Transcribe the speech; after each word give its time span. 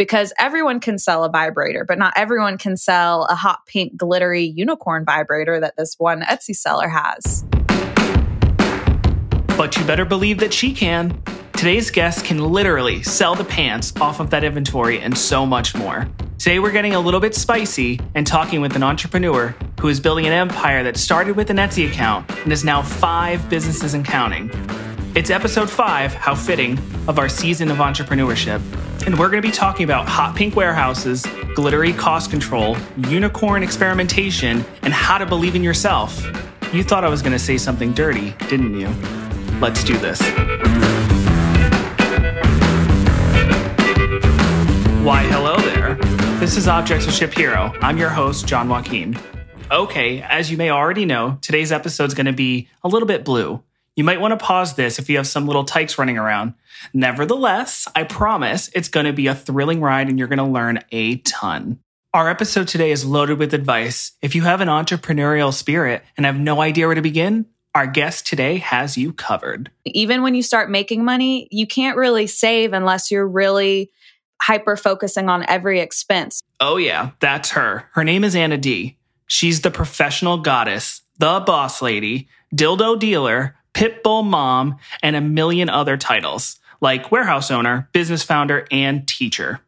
because 0.00 0.32
everyone 0.38 0.80
can 0.80 0.96
sell 0.96 1.24
a 1.24 1.28
vibrator, 1.28 1.84
but 1.84 1.98
not 1.98 2.14
everyone 2.16 2.56
can 2.56 2.74
sell 2.74 3.24
a 3.24 3.34
hot 3.34 3.66
pink 3.66 3.98
glittery 3.98 4.44
unicorn 4.44 5.04
vibrator 5.04 5.60
that 5.60 5.76
this 5.76 5.96
one 5.98 6.22
Etsy 6.22 6.56
seller 6.56 6.88
has. 6.88 7.44
But 9.58 9.76
you 9.76 9.84
better 9.84 10.06
believe 10.06 10.38
that 10.38 10.54
she 10.54 10.72
can. 10.72 11.22
Today's 11.52 11.90
guest 11.90 12.24
can 12.24 12.38
literally 12.38 13.02
sell 13.02 13.34
the 13.34 13.44
pants 13.44 13.92
off 14.00 14.20
of 14.20 14.30
that 14.30 14.42
inventory 14.42 14.98
and 14.98 15.18
so 15.18 15.44
much 15.44 15.74
more. 15.74 16.08
Today, 16.38 16.60
we're 16.60 16.72
getting 16.72 16.94
a 16.94 17.00
little 17.00 17.20
bit 17.20 17.34
spicy 17.34 18.00
and 18.14 18.26
talking 18.26 18.62
with 18.62 18.74
an 18.76 18.82
entrepreneur 18.82 19.54
who 19.82 19.88
is 19.88 20.00
building 20.00 20.24
an 20.24 20.32
empire 20.32 20.82
that 20.82 20.96
started 20.96 21.36
with 21.36 21.50
an 21.50 21.58
Etsy 21.58 21.86
account 21.86 22.26
and 22.38 22.50
is 22.54 22.64
now 22.64 22.80
five 22.80 23.50
businesses 23.50 23.92
and 23.92 24.06
counting. 24.06 24.48
It's 25.12 25.28
episode 25.28 25.68
five, 25.68 26.14
how 26.14 26.36
fitting, 26.36 26.78
of 27.08 27.18
our 27.18 27.28
season 27.28 27.72
of 27.72 27.78
entrepreneurship. 27.78 28.62
And 29.04 29.18
we're 29.18 29.28
going 29.28 29.42
to 29.42 29.48
be 29.48 29.52
talking 29.52 29.82
about 29.82 30.08
hot 30.08 30.36
pink 30.36 30.54
warehouses, 30.54 31.26
glittery 31.56 31.92
cost 31.92 32.30
control, 32.30 32.76
unicorn 32.96 33.64
experimentation, 33.64 34.64
and 34.82 34.94
how 34.94 35.18
to 35.18 35.26
believe 35.26 35.56
in 35.56 35.64
yourself. 35.64 36.24
You 36.72 36.84
thought 36.84 37.02
I 37.02 37.08
was 37.08 37.22
going 37.22 37.32
to 37.32 37.40
say 37.40 37.58
something 37.58 37.92
dirty, 37.92 38.34
didn't 38.48 38.78
you? 38.78 38.86
Let's 39.58 39.82
do 39.82 39.98
this. 39.98 40.20
Why, 45.02 45.24
hello 45.24 45.56
there. 45.56 45.96
This 46.38 46.56
is 46.56 46.68
Objects 46.68 47.06
with 47.06 47.16
ShipHero. 47.16 47.76
I'm 47.82 47.98
your 47.98 48.10
host, 48.10 48.46
John 48.46 48.68
Joaquin. 48.68 49.18
Okay, 49.72 50.22
as 50.22 50.52
you 50.52 50.56
may 50.56 50.70
already 50.70 51.04
know, 51.04 51.36
today's 51.40 51.72
episode 51.72 52.04
is 52.04 52.14
going 52.14 52.26
to 52.26 52.32
be 52.32 52.68
a 52.84 52.88
little 52.88 53.08
bit 53.08 53.24
blue. 53.24 53.60
You 53.96 54.04
might 54.04 54.20
want 54.20 54.38
to 54.38 54.44
pause 54.44 54.74
this 54.74 54.98
if 54.98 55.10
you 55.10 55.16
have 55.16 55.26
some 55.26 55.46
little 55.46 55.64
tykes 55.64 55.98
running 55.98 56.16
around. 56.16 56.54
Nevertheless, 56.94 57.88
I 57.94 58.04
promise 58.04 58.70
it's 58.74 58.88
going 58.88 59.06
to 59.06 59.12
be 59.12 59.26
a 59.26 59.34
thrilling 59.34 59.80
ride 59.80 60.08
and 60.08 60.18
you're 60.18 60.28
going 60.28 60.38
to 60.38 60.44
learn 60.44 60.80
a 60.92 61.16
ton. 61.18 61.80
Our 62.14 62.28
episode 62.28 62.68
today 62.68 62.90
is 62.90 63.04
loaded 63.04 63.38
with 63.38 63.54
advice. 63.54 64.12
If 64.22 64.34
you 64.34 64.42
have 64.42 64.60
an 64.60 64.68
entrepreneurial 64.68 65.52
spirit 65.52 66.02
and 66.16 66.26
have 66.26 66.38
no 66.38 66.60
idea 66.60 66.86
where 66.86 66.94
to 66.94 67.02
begin, 67.02 67.46
our 67.74 67.86
guest 67.86 68.26
today 68.26 68.58
has 68.58 68.96
you 68.96 69.12
covered. 69.12 69.70
Even 69.84 70.22
when 70.22 70.34
you 70.34 70.42
start 70.42 70.70
making 70.70 71.04
money, 71.04 71.46
you 71.50 71.66
can't 71.66 71.96
really 71.96 72.26
save 72.26 72.72
unless 72.72 73.10
you're 73.10 73.28
really 73.28 73.92
hyper 74.42 74.76
focusing 74.76 75.28
on 75.28 75.44
every 75.48 75.80
expense. 75.80 76.42
Oh, 76.58 76.78
yeah, 76.78 77.10
that's 77.20 77.50
her. 77.50 77.88
Her 77.92 78.02
name 78.02 78.24
is 78.24 78.34
Anna 78.34 78.56
D. 78.56 78.98
She's 79.26 79.60
the 79.60 79.70
professional 79.70 80.38
goddess, 80.38 81.02
the 81.18 81.40
boss 81.40 81.80
lady, 81.80 82.28
dildo 82.52 82.98
dealer, 82.98 83.56
pitbull 83.74 84.24
mom, 84.24 84.78
and 85.02 85.16
a 85.16 85.20
million 85.20 85.68
other 85.68 85.96
titles 85.96 86.60
like 86.80 87.12
warehouse 87.12 87.50
owner, 87.50 87.88
business 87.92 88.22
founder, 88.22 88.66
and 88.70 89.06
teacher. 89.06 89.60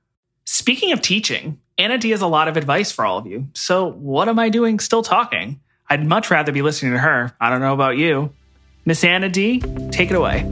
Speaking 0.44 0.92
of 0.92 1.00
teaching, 1.00 1.60
Anna 1.78 1.98
D 1.98 2.10
has 2.10 2.20
a 2.20 2.26
lot 2.26 2.48
of 2.48 2.56
advice 2.56 2.90
for 2.92 3.04
all 3.04 3.18
of 3.18 3.26
you. 3.26 3.48
So, 3.54 3.90
what 3.90 4.28
am 4.28 4.38
I 4.38 4.48
doing 4.48 4.78
still 4.78 5.02
talking? 5.02 5.60
I'd 5.88 6.06
much 6.06 6.30
rather 6.30 6.52
be 6.52 6.62
listening 6.62 6.92
to 6.92 6.98
her. 6.98 7.34
I 7.40 7.50
don't 7.50 7.60
know 7.60 7.74
about 7.74 7.96
you. 7.96 8.32
Miss 8.84 9.04
Anna 9.04 9.28
D, 9.28 9.60
take 9.90 10.10
it 10.10 10.16
away. 10.16 10.44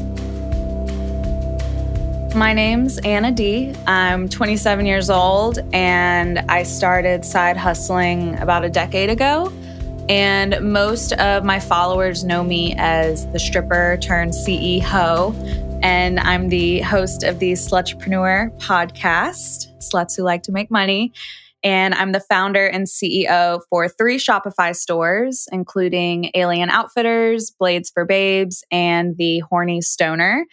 My 2.35 2.53
name's 2.53 2.99
Anna 2.99 3.33
D. 3.33 3.75
I'm 3.89 4.29
27 4.29 4.87
years 4.87 5.11
old 5.11 5.59
and 5.73 6.39
I 6.49 6.63
started 6.63 7.25
side 7.25 7.57
hustling 7.57 8.39
about 8.39 8.65
a 8.65 8.71
decade 8.71 9.11
ago. 9.11 9.53
And 10.11 10.73
most 10.73 11.13
of 11.13 11.45
my 11.45 11.61
followers 11.61 12.25
know 12.25 12.43
me 12.43 12.75
as 12.77 13.31
the 13.31 13.39
stripper 13.39 13.97
turned 14.03 14.33
CEO. 14.33 15.33
And 15.85 16.19
I'm 16.19 16.49
the 16.49 16.81
host 16.81 17.23
of 17.23 17.39
the 17.39 17.53
Slutpreneur 17.53 18.51
podcast, 18.59 19.69
Sluts 19.79 20.17
Who 20.17 20.25
Like 20.25 20.43
to 20.43 20.53
Make 20.53 20.69
Money. 20.69 21.13
And 21.63 21.95
I'm 21.95 22.11
the 22.11 22.19
founder 22.19 22.67
and 22.67 22.89
CEO 22.89 23.61
for 23.71 23.89
three 23.89 24.17
Shopify 24.17 24.75
stores, 24.75 25.47
including 25.53 26.33
Alien 26.35 26.71
Outfitters, 26.71 27.53
Blades 27.53 27.89
for 27.89 28.05
Babes, 28.05 28.65
and 28.73 29.17
the 29.17 29.39
Horny 29.49 29.81
Stoner. 29.81 30.45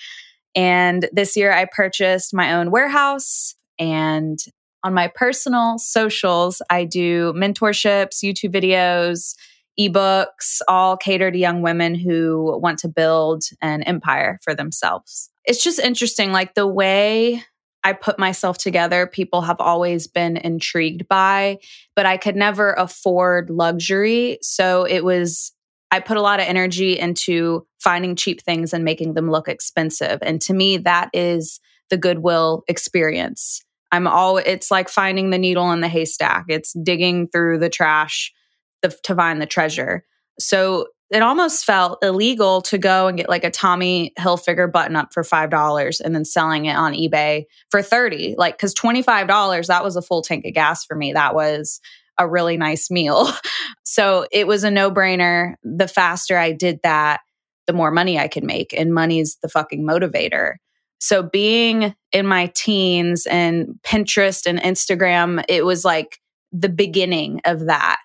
And 0.53 1.09
this 1.11 1.35
year 1.35 1.51
I 1.51 1.65
purchased 1.65 2.31
my 2.31 2.53
own 2.53 2.69
warehouse. 2.69 3.55
And 3.79 4.37
on 4.83 4.93
my 4.93 5.07
personal 5.07 5.79
socials, 5.79 6.61
I 6.69 6.85
do 6.85 7.33
mentorships, 7.33 8.23
YouTube 8.23 8.53
videos, 8.53 9.35
ebooks, 9.79 10.61
all 10.67 10.97
cater 10.97 11.31
to 11.31 11.37
young 11.37 11.61
women 11.61 11.95
who 11.95 12.59
want 12.61 12.79
to 12.79 12.87
build 12.87 13.43
an 13.61 13.83
empire 13.83 14.39
for 14.43 14.55
themselves. 14.55 15.29
It's 15.45 15.63
just 15.63 15.79
interesting, 15.79 16.31
like 16.31 16.55
the 16.55 16.67
way 16.67 17.43
I 17.83 17.93
put 17.93 18.19
myself 18.19 18.57
together, 18.57 19.07
people 19.07 19.41
have 19.41 19.61
always 19.61 20.07
been 20.07 20.35
intrigued 20.35 21.07
by, 21.07 21.59
but 21.95 22.05
I 22.05 22.17
could 22.17 22.35
never 22.35 22.73
afford 22.73 23.49
luxury. 23.49 24.39
So 24.41 24.85
it 24.85 25.05
was 25.05 25.53
I 25.89 25.99
put 25.99 26.17
a 26.17 26.21
lot 26.21 26.39
of 26.39 26.47
energy 26.47 26.99
into 26.99 27.65
finding 27.79 28.15
cheap 28.15 28.41
things 28.41 28.73
and 28.73 28.83
making 28.83 29.13
them 29.13 29.31
look 29.31 29.47
expensive. 29.47 30.19
And 30.21 30.41
to 30.41 30.53
me, 30.53 30.77
that 30.77 31.09
is 31.13 31.59
the 31.89 31.97
goodwill 31.97 32.63
experience. 32.67 33.63
I'm 33.91 34.05
all, 34.05 34.37
it's 34.37 34.69
like 34.69 34.89
finding 34.89 35.29
the 35.29 35.37
needle 35.37 35.71
in 35.71 35.79
the 35.79 35.87
haystack. 35.87 36.45
It's 36.49 36.73
digging 36.73 37.27
through 37.27 37.59
the 37.59 37.69
trash 37.69 38.33
the, 38.81 38.95
to 39.03 39.15
find 39.15 39.41
the 39.41 39.45
treasure. 39.45 40.03
So 40.39 40.87
it 41.09 41.21
almost 41.21 41.63
felt 41.63 42.03
illegal 42.03 42.61
to 42.63 42.77
go 42.77 43.07
and 43.07 43.17
get 43.17 43.29
like 43.29 43.45
a 43.45 43.49
Tommy 43.49 44.13
Hilfiger 44.19 44.69
button 44.71 44.95
up 44.95 45.13
for 45.13 45.23
$5 45.23 46.01
and 46.01 46.13
then 46.13 46.25
selling 46.25 46.65
it 46.65 46.75
on 46.75 46.93
eBay 46.93 47.45
for 47.71 47.81
30. 47.81 48.35
Like, 48.37 48.57
cause 48.57 48.73
$25, 48.73 49.67
that 49.67 49.83
was 49.83 49.95
a 49.95 50.01
full 50.01 50.21
tank 50.21 50.45
of 50.45 50.53
gas 50.53 50.83
for 50.83 50.95
me. 50.95 51.13
That 51.13 51.33
was 51.33 51.79
a 52.17 52.27
really 52.27 52.57
nice 52.57 52.91
meal. 52.91 53.29
so 53.83 54.25
it 54.31 54.47
was 54.47 54.63
a 54.63 54.71
no 54.71 54.91
brainer. 54.91 55.53
The 55.63 55.87
faster 55.87 56.37
I 56.37 56.51
did 56.51 56.79
that, 56.83 57.21
the 57.67 57.73
more 57.73 57.91
money 57.91 58.19
I 58.19 58.27
could 58.27 58.43
make. 58.43 58.73
And 58.73 58.93
money's 58.93 59.37
the 59.41 59.49
fucking 59.49 59.85
motivator. 59.85 60.55
So 60.99 61.23
being 61.23 61.93
in 62.11 62.25
my 62.25 62.51
teens 62.55 63.27
and 63.27 63.75
Pinterest 63.83 64.45
and 64.45 64.59
Instagram, 64.59 65.43
it 65.47 65.63
was 65.63 65.85
like 65.85 66.19
the 66.51 66.69
beginning 66.69 67.41
of 67.45 67.67
that. 67.67 67.97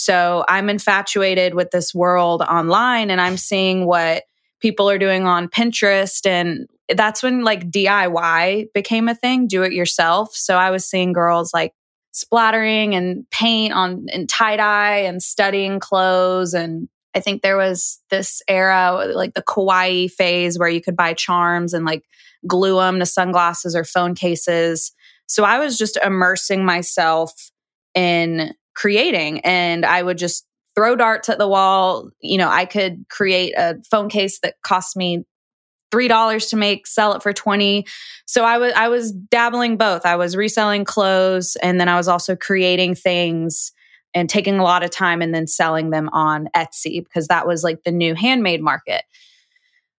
So 0.00 0.44
I'm 0.48 0.70
infatuated 0.70 1.54
with 1.54 1.70
this 1.70 1.94
world 1.94 2.40
online 2.40 3.10
and 3.10 3.20
I'm 3.20 3.36
seeing 3.36 3.86
what 3.86 4.24
people 4.60 4.88
are 4.88 4.98
doing 4.98 5.26
on 5.26 5.48
Pinterest. 5.48 6.24
And 6.24 6.66
that's 6.88 7.22
when 7.22 7.44
like 7.44 7.70
DIY 7.70 8.72
became 8.72 9.08
a 9.08 9.14
thing, 9.14 9.46
do 9.46 9.62
it 9.62 9.72
yourself. 9.72 10.34
So 10.34 10.56
I 10.56 10.70
was 10.70 10.88
seeing 10.88 11.12
girls 11.12 11.52
like 11.52 11.74
splattering 12.12 12.94
and 12.94 13.28
paint 13.30 13.74
on 13.74 14.06
and 14.10 14.26
tie 14.26 14.56
dye 14.56 15.00
and 15.00 15.22
studying 15.22 15.78
clothes 15.78 16.54
and 16.54 16.88
I 17.14 17.20
think 17.20 17.42
there 17.42 17.56
was 17.56 18.00
this 18.10 18.40
era 18.48 19.06
like 19.14 19.34
the 19.34 19.42
kawaii 19.42 20.10
phase 20.10 20.58
where 20.58 20.68
you 20.68 20.80
could 20.80 20.96
buy 20.96 21.12
charms 21.12 21.74
and 21.74 21.84
like 21.84 22.04
glue 22.46 22.76
them 22.76 23.00
to 23.00 23.06
sunglasses 23.06 23.74
or 23.74 23.84
phone 23.84 24.14
cases. 24.14 24.92
So 25.26 25.44
I 25.44 25.58
was 25.58 25.76
just 25.76 25.98
immersing 26.04 26.64
myself 26.64 27.50
in 27.94 28.54
creating 28.74 29.40
and 29.40 29.84
I 29.84 30.02
would 30.02 30.18
just 30.18 30.46
throw 30.74 30.96
darts 30.96 31.28
at 31.28 31.38
the 31.38 31.48
wall. 31.48 32.10
You 32.20 32.38
know, 32.38 32.48
I 32.48 32.64
could 32.64 33.04
create 33.08 33.54
a 33.56 33.76
phone 33.90 34.08
case 34.08 34.40
that 34.40 34.54
cost 34.62 34.96
me 34.96 35.24
three 35.90 36.08
dollars 36.08 36.46
to 36.46 36.56
make, 36.56 36.86
sell 36.86 37.12
it 37.14 37.22
for 37.22 37.32
twenty. 37.32 37.86
So 38.26 38.44
I 38.44 38.58
was 38.58 38.72
I 38.74 38.88
was 38.88 39.12
dabbling 39.12 39.76
both. 39.76 40.06
I 40.06 40.16
was 40.16 40.36
reselling 40.36 40.84
clothes, 40.84 41.56
and 41.62 41.80
then 41.80 41.88
I 41.88 41.96
was 41.96 42.08
also 42.08 42.36
creating 42.36 42.94
things 42.94 43.72
and 44.14 44.28
taking 44.28 44.58
a 44.58 44.64
lot 44.64 44.82
of 44.84 44.90
time 44.90 45.22
and 45.22 45.34
then 45.34 45.46
selling 45.46 45.90
them 45.90 46.08
on 46.12 46.48
Etsy 46.56 47.04
because 47.04 47.28
that 47.28 47.46
was 47.46 47.62
like 47.62 47.84
the 47.84 47.92
new 47.92 48.14
handmade 48.14 48.60
market. 48.62 49.02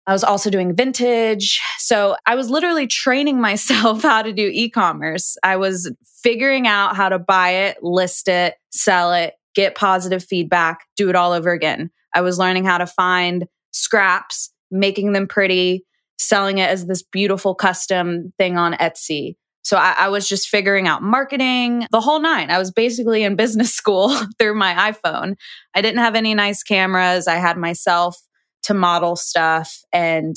I 0.07 0.13
was 0.13 0.25
also 0.25 0.51
doing 0.51 0.75
vintage. 0.75 1.61
So 1.79 2.17
I 2.27 2.35
was 2.35 2.51
literally 2.51 2.87
training 2.87 3.41
myself 3.41 4.03
how 4.03 4.23
to 4.23 4.33
do 4.33 4.51
e 4.53 4.71
commerce. 4.71 5.37
I 5.43 5.57
was 5.57 5.93
figuring 6.23 6.67
out 6.67 6.97
how 6.97 7.09
to 7.09 7.19
buy 7.19 7.51
it, 7.51 7.83
list 7.83 8.29
it, 8.29 8.55
sell 8.71 9.13
it, 9.13 9.35
get 9.55 9.75
positive 9.75 10.25
feedback, 10.25 10.81
do 10.97 11.09
it 11.09 11.17
all 11.17 11.33
over 11.33 11.51
again. 11.51 11.91
I 12.15 12.23
was 12.23 12.39
learning 12.39 12.65
how 12.65 12.79
to 12.79 12.87
find 12.87 13.47
scraps 13.73 14.53
making 14.71 15.13
them 15.13 15.27
pretty, 15.27 15.85
selling 16.19 16.59
it 16.59 16.69
as 16.69 16.87
this 16.87 17.03
beautiful 17.03 17.55
custom 17.55 18.33
thing 18.39 18.57
on 18.57 18.75
Etsy. 18.75 19.37
So 19.63 19.77
I, 19.77 19.95
I, 19.99 20.09
was 20.09 20.29
just 20.29 20.49
figuring 20.49 20.89
out 20.89 21.03
marketing, 21.03 21.87
the 21.91 22.01
whole 22.01 22.21
nine. 22.21 22.51
I 22.51 22.59
was 22.59 22.71
basically 22.71 23.23
in 23.23 23.37
business 23.37 23.73
school 23.75 24.09
through 24.39 24.55
my 24.55 24.93
iPhone. 24.93 25.37
I 25.75 25.83
didn't 25.83 25.99
have 25.99 26.15
any 26.15 26.35
nice 26.35 26.63
cameras. 26.63 27.29
I 27.29 27.37
had 27.37 27.57
myself 27.57 28.17
to 28.65 28.75
model 28.75 29.17
stuff 29.17 29.83
and 29.93 30.37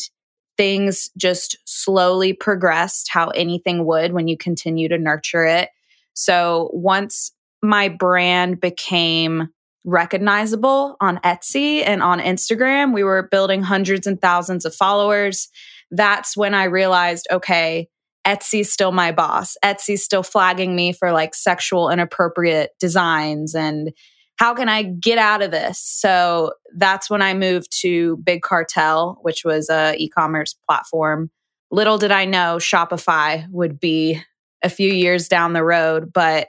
things 0.58 1.10
just 1.18 1.58
slowly 1.66 2.34
progressed 2.34 3.10
how 3.12 3.30
anything 3.30 3.86
would 3.86 4.14
when 4.14 4.28
you 4.28 4.38
continue 4.38 4.88
to 4.88 4.98
nurture 4.98 5.46
it. 5.46 5.70
So 6.14 6.70
once 6.74 7.32
my 7.62 7.90
brand 7.90 8.60
became 8.60 9.50
recognizable 9.86 10.96
on 11.02 11.18
Etsy 11.20 11.84
and 11.86 12.02
on 12.02 12.20
Instagram. 12.20 12.94
We 12.94 13.04
were 13.04 13.28
building 13.30 13.62
hundreds 13.62 14.08
and 14.08 14.22
thousands 14.22 14.66
of 14.66 14.76
followers. 14.76 15.50
That's 15.92 16.38
when 16.38 16.54
I 16.54 16.66
realized, 16.66 17.28
okay, 17.32 17.90
Etsy's 18.26 18.72
still 18.72 18.94
my 18.94 19.12
boss. 19.12 19.58
Etsy's 19.64 20.04
still 20.04 20.24
flagging 20.24 20.76
me 20.76 20.94
for 20.94 21.12
like 21.12 21.36
sexual 21.36 21.90
inappropriate 21.90 22.72
designs 22.80 23.54
and 23.54 23.92
how 24.38 24.54
can 24.54 24.70
I 24.70 24.84
get 24.84 25.18
out 25.18 25.42
of 25.42 25.52
this? 25.52 25.80
So 25.80 26.54
that's 26.76 27.10
when 27.10 27.22
I 27.22 27.34
moved 27.34 27.72
to 27.82 28.18
Big 28.18 28.42
Cartel, 28.42 29.20
which 29.22 29.46
was 29.46 29.70
a 29.70 29.96
e-commerce 29.98 30.56
platform. 30.68 31.30
Little 31.72 31.98
did 31.98 32.12
I 32.12 32.26
know 32.26 32.58
Shopify 32.58 33.50
would 33.52 33.80
be 33.80 34.22
a 34.64 34.70
few 34.70 34.92
years 34.92 35.28
down 35.28 35.54
the 35.54 35.64
road, 35.64 36.12
but 36.14 36.48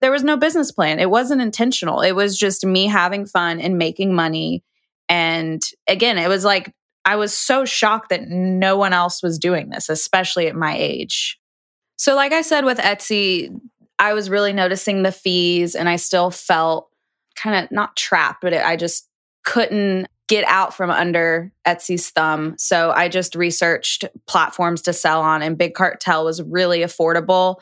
there 0.00 0.10
was 0.10 0.24
no 0.24 0.36
business 0.36 0.70
plan. 0.70 0.98
It 0.98 1.10
wasn't 1.10 1.40
intentional. 1.40 2.00
It 2.00 2.12
was 2.12 2.38
just 2.38 2.64
me 2.64 2.86
having 2.86 3.26
fun 3.26 3.60
and 3.60 3.78
making 3.78 4.14
money. 4.14 4.62
And 5.08 5.62
again, 5.88 6.18
it 6.18 6.28
was 6.28 6.44
like 6.44 6.74
I 7.04 7.16
was 7.16 7.32
so 7.32 7.64
shocked 7.64 8.10
that 8.10 8.28
no 8.28 8.76
one 8.76 8.92
else 8.92 9.22
was 9.22 9.38
doing 9.38 9.70
this, 9.70 9.88
especially 9.88 10.48
at 10.48 10.56
my 10.56 10.76
age. 10.76 11.38
So, 11.96 12.14
like 12.14 12.32
I 12.32 12.42
said 12.42 12.64
with 12.64 12.78
Etsy, 12.78 13.58
I 13.98 14.12
was 14.12 14.28
really 14.28 14.52
noticing 14.52 15.02
the 15.02 15.12
fees 15.12 15.74
and 15.74 15.88
I 15.88 15.96
still 15.96 16.30
felt 16.30 16.90
kind 17.36 17.64
of 17.64 17.70
not 17.70 17.96
trapped, 17.96 18.40
but 18.42 18.52
it, 18.52 18.64
I 18.64 18.76
just 18.76 19.08
couldn't 19.44 20.08
get 20.28 20.44
out 20.48 20.74
from 20.74 20.90
under 20.90 21.52
Etsy's 21.66 22.10
thumb. 22.10 22.54
So 22.58 22.90
I 22.90 23.08
just 23.08 23.36
researched 23.36 24.04
platforms 24.26 24.82
to 24.82 24.92
sell 24.92 25.22
on, 25.22 25.42
and 25.42 25.56
Big 25.56 25.74
Cartel 25.74 26.24
was 26.24 26.42
really 26.42 26.80
affordable. 26.80 27.56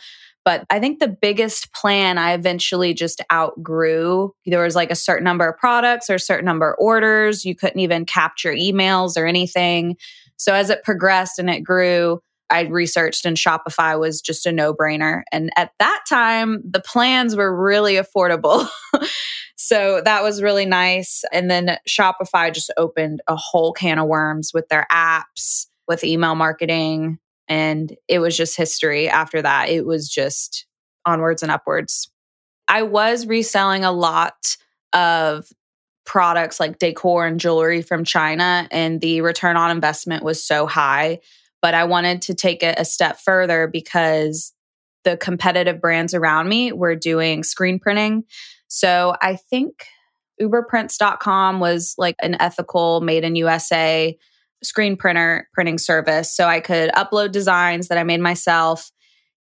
But 0.44 0.64
I 0.68 0.78
think 0.78 0.98
the 0.98 1.08
biggest 1.08 1.72
plan 1.72 2.18
I 2.18 2.34
eventually 2.34 2.92
just 2.92 3.22
outgrew. 3.32 4.32
There 4.44 4.62
was 4.62 4.76
like 4.76 4.90
a 4.90 4.96
certain 4.96 5.24
number 5.24 5.48
of 5.48 5.58
products 5.58 6.10
or 6.10 6.16
a 6.16 6.20
certain 6.20 6.44
number 6.44 6.72
of 6.72 6.76
orders. 6.78 7.44
You 7.44 7.56
couldn't 7.56 7.80
even 7.80 8.04
capture 8.04 8.52
emails 8.52 9.16
or 9.16 9.26
anything. 9.26 9.96
So 10.36 10.52
as 10.52 10.68
it 10.68 10.84
progressed 10.84 11.38
and 11.38 11.48
it 11.48 11.60
grew, 11.60 12.20
I 12.50 12.62
researched 12.62 13.24
and 13.24 13.36
Shopify 13.36 13.98
was 13.98 14.20
just 14.20 14.46
a 14.46 14.52
no 14.52 14.74
brainer. 14.74 15.22
And 15.32 15.50
at 15.56 15.72
that 15.78 16.00
time, 16.08 16.62
the 16.68 16.80
plans 16.80 17.36
were 17.36 17.54
really 17.54 17.94
affordable. 17.94 18.68
so 19.56 20.02
that 20.04 20.22
was 20.22 20.42
really 20.42 20.66
nice. 20.66 21.22
And 21.32 21.50
then 21.50 21.78
Shopify 21.88 22.52
just 22.52 22.72
opened 22.76 23.22
a 23.26 23.36
whole 23.36 23.72
can 23.72 23.98
of 23.98 24.08
worms 24.08 24.52
with 24.52 24.68
their 24.68 24.86
apps, 24.92 25.66
with 25.88 26.04
email 26.04 26.34
marketing. 26.34 27.18
And 27.48 27.94
it 28.08 28.18
was 28.18 28.36
just 28.36 28.56
history 28.56 29.08
after 29.08 29.40
that. 29.42 29.68
It 29.68 29.86
was 29.86 30.08
just 30.08 30.66
onwards 31.06 31.42
and 31.42 31.52
upwards. 31.52 32.10
I 32.68 32.82
was 32.82 33.26
reselling 33.26 33.84
a 33.84 33.92
lot 33.92 34.56
of 34.92 35.46
products 36.06 36.60
like 36.60 36.78
decor 36.78 37.26
and 37.26 37.40
jewelry 37.40 37.82
from 37.82 38.04
China, 38.04 38.68
and 38.70 39.00
the 39.00 39.20
return 39.22 39.56
on 39.56 39.70
investment 39.70 40.22
was 40.22 40.42
so 40.42 40.66
high 40.66 41.20
but 41.64 41.72
I 41.72 41.84
wanted 41.84 42.20
to 42.20 42.34
take 42.34 42.62
it 42.62 42.78
a 42.78 42.84
step 42.84 43.18
further 43.18 43.66
because 43.66 44.52
the 45.04 45.16
competitive 45.16 45.80
brands 45.80 46.12
around 46.12 46.46
me 46.46 46.72
were 46.72 46.94
doing 46.94 47.42
screen 47.42 47.78
printing. 47.78 48.24
So 48.68 49.16
I 49.22 49.36
think 49.36 49.86
uberprints.com 50.42 51.60
was 51.60 51.94
like 51.96 52.16
an 52.20 52.36
ethical 52.38 53.00
made 53.00 53.24
in 53.24 53.34
USA 53.36 54.14
screen 54.62 54.94
printer 54.94 55.48
printing 55.54 55.78
service. 55.78 56.36
So 56.36 56.46
I 56.46 56.60
could 56.60 56.90
upload 56.90 57.32
designs 57.32 57.88
that 57.88 57.96
I 57.96 58.04
made 58.04 58.20
myself, 58.20 58.92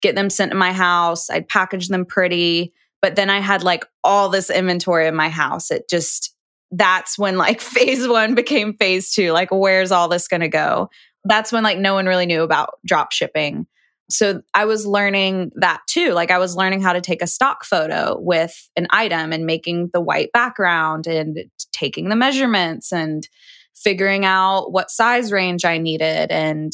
get 0.03 0.15
them 0.15 0.29
sent 0.29 0.51
to 0.51 0.59
my 0.59 0.75
house, 0.75 1.31
I'd 1.31 1.49
package 1.49 1.89
them 1.89 2.05
pretty, 2.05 2.75
but 3.01 3.17
then 3.17 3.31
I 3.31 3.41
had 3.41 3.63
like 3.63 3.87
all 4.05 4.29
this 4.29 4.51
inventory 4.51 5.07
in 5.07 5.15
my 5.15 5.31
house. 5.31 5.71
It 5.71 5.89
just 5.89 6.37
that's 6.71 7.19
when 7.19 7.39
like 7.39 7.61
phase 7.63 8.07
1 8.07 8.35
became 8.35 8.75
phase 8.75 9.11
2. 9.11 9.33
Like 9.33 9.49
where's 9.51 9.91
all 9.91 10.09
this 10.09 10.29
going 10.29 10.43
to 10.43 10.49
go? 10.49 10.91
That's 11.25 11.53
when 11.53 11.63
like 11.63 11.79
no 11.79 11.95
one 11.95 12.07
really 12.07 12.27
knew 12.27 12.43
about 12.43 12.79
drop 12.87 13.13
shipping. 13.13 13.67
So 14.09 14.43
I 14.55 14.65
was 14.65 14.87
learning 14.87 15.53
that 15.57 15.83
too. 15.87 16.13
Like 16.13 16.31
I 16.31 16.39
was 16.39 16.57
learning 16.57 16.83
how 16.83 16.93
to 16.93 17.01
take 17.01 17.23
a 17.23 17.27
stock 17.27 17.65
photo 17.65 18.19
with 18.19 18.69
an 18.77 18.89
item 18.91 19.33
and 19.33 19.47
making 19.47 19.91
the 19.93 20.01
white 20.01 20.33
background 20.33 21.07
and 21.07 21.39
taking 21.73 22.09
the 22.09 22.17
measurements 22.17 22.93
and 22.93 23.29
figuring 23.75 24.25
out 24.25 24.73
what 24.73 24.91
size 24.91 25.33
range 25.33 25.65
I 25.65 25.79
needed 25.79 26.31
and 26.31 26.73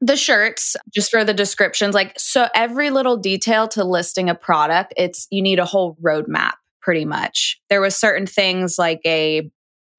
the 0.00 0.16
shirts 0.16 0.74
just 0.92 1.12
for 1.12 1.24
the 1.24 1.32
descriptions 1.32 1.94
like 1.94 2.12
so 2.18 2.48
every 2.56 2.90
little 2.90 3.16
detail 3.16 3.68
to 3.68 3.84
listing 3.84 4.28
a 4.28 4.34
product 4.34 4.92
it's 4.96 5.28
you 5.30 5.40
need 5.40 5.60
a 5.60 5.64
whole 5.64 5.96
roadmap 6.02 6.54
pretty 6.80 7.04
much 7.04 7.60
there 7.70 7.80
was 7.80 7.96
certain 7.96 8.26
things 8.26 8.78
like 8.78 9.00
a 9.06 9.48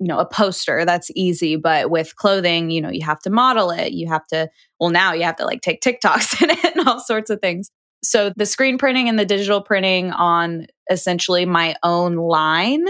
you 0.04 0.10
know 0.10 0.20
a 0.20 0.26
poster 0.26 0.84
that's 0.84 1.10
easy 1.16 1.56
but 1.56 1.90
with 1.90 2.16
clothing 2.18 2.70
you 2.70 2.82
know 2.82 2.90
you 2.90 3.04
have 3.06 3.20
to 3.20 3.30
model 3.30 3.72
it 3.72 3.94
you 3.94 4.06
have 4.06 4.28
to 4.28 4.50
well 4.80 4.90
now 4.90 5.14
you 5.14 5.24
have 5.24 5.38
to 5.38 5.46
like 5.46 5.62
take 5.62 5.82
tiktoks 5.82 6.42
in 6.44 6.50
it 6.50 6.76
and 6.76 6.88
all 6.88 7.00
sorts 7.00 7.30
of 7.30 7.40
things 7.40 7.72
so 8.04 8.34
the 8.36 8.46
screen 8.46 8.78
printing 8.78 9.08
and 9.08 9.18
the 9.18 9.26
digital 9.26 9.62
printing 9.62 10.12
on 10.12 10.68
essentially 10.92 11.46
my 11.46 11.74
own 11.84 12.16
line 12.18 12.86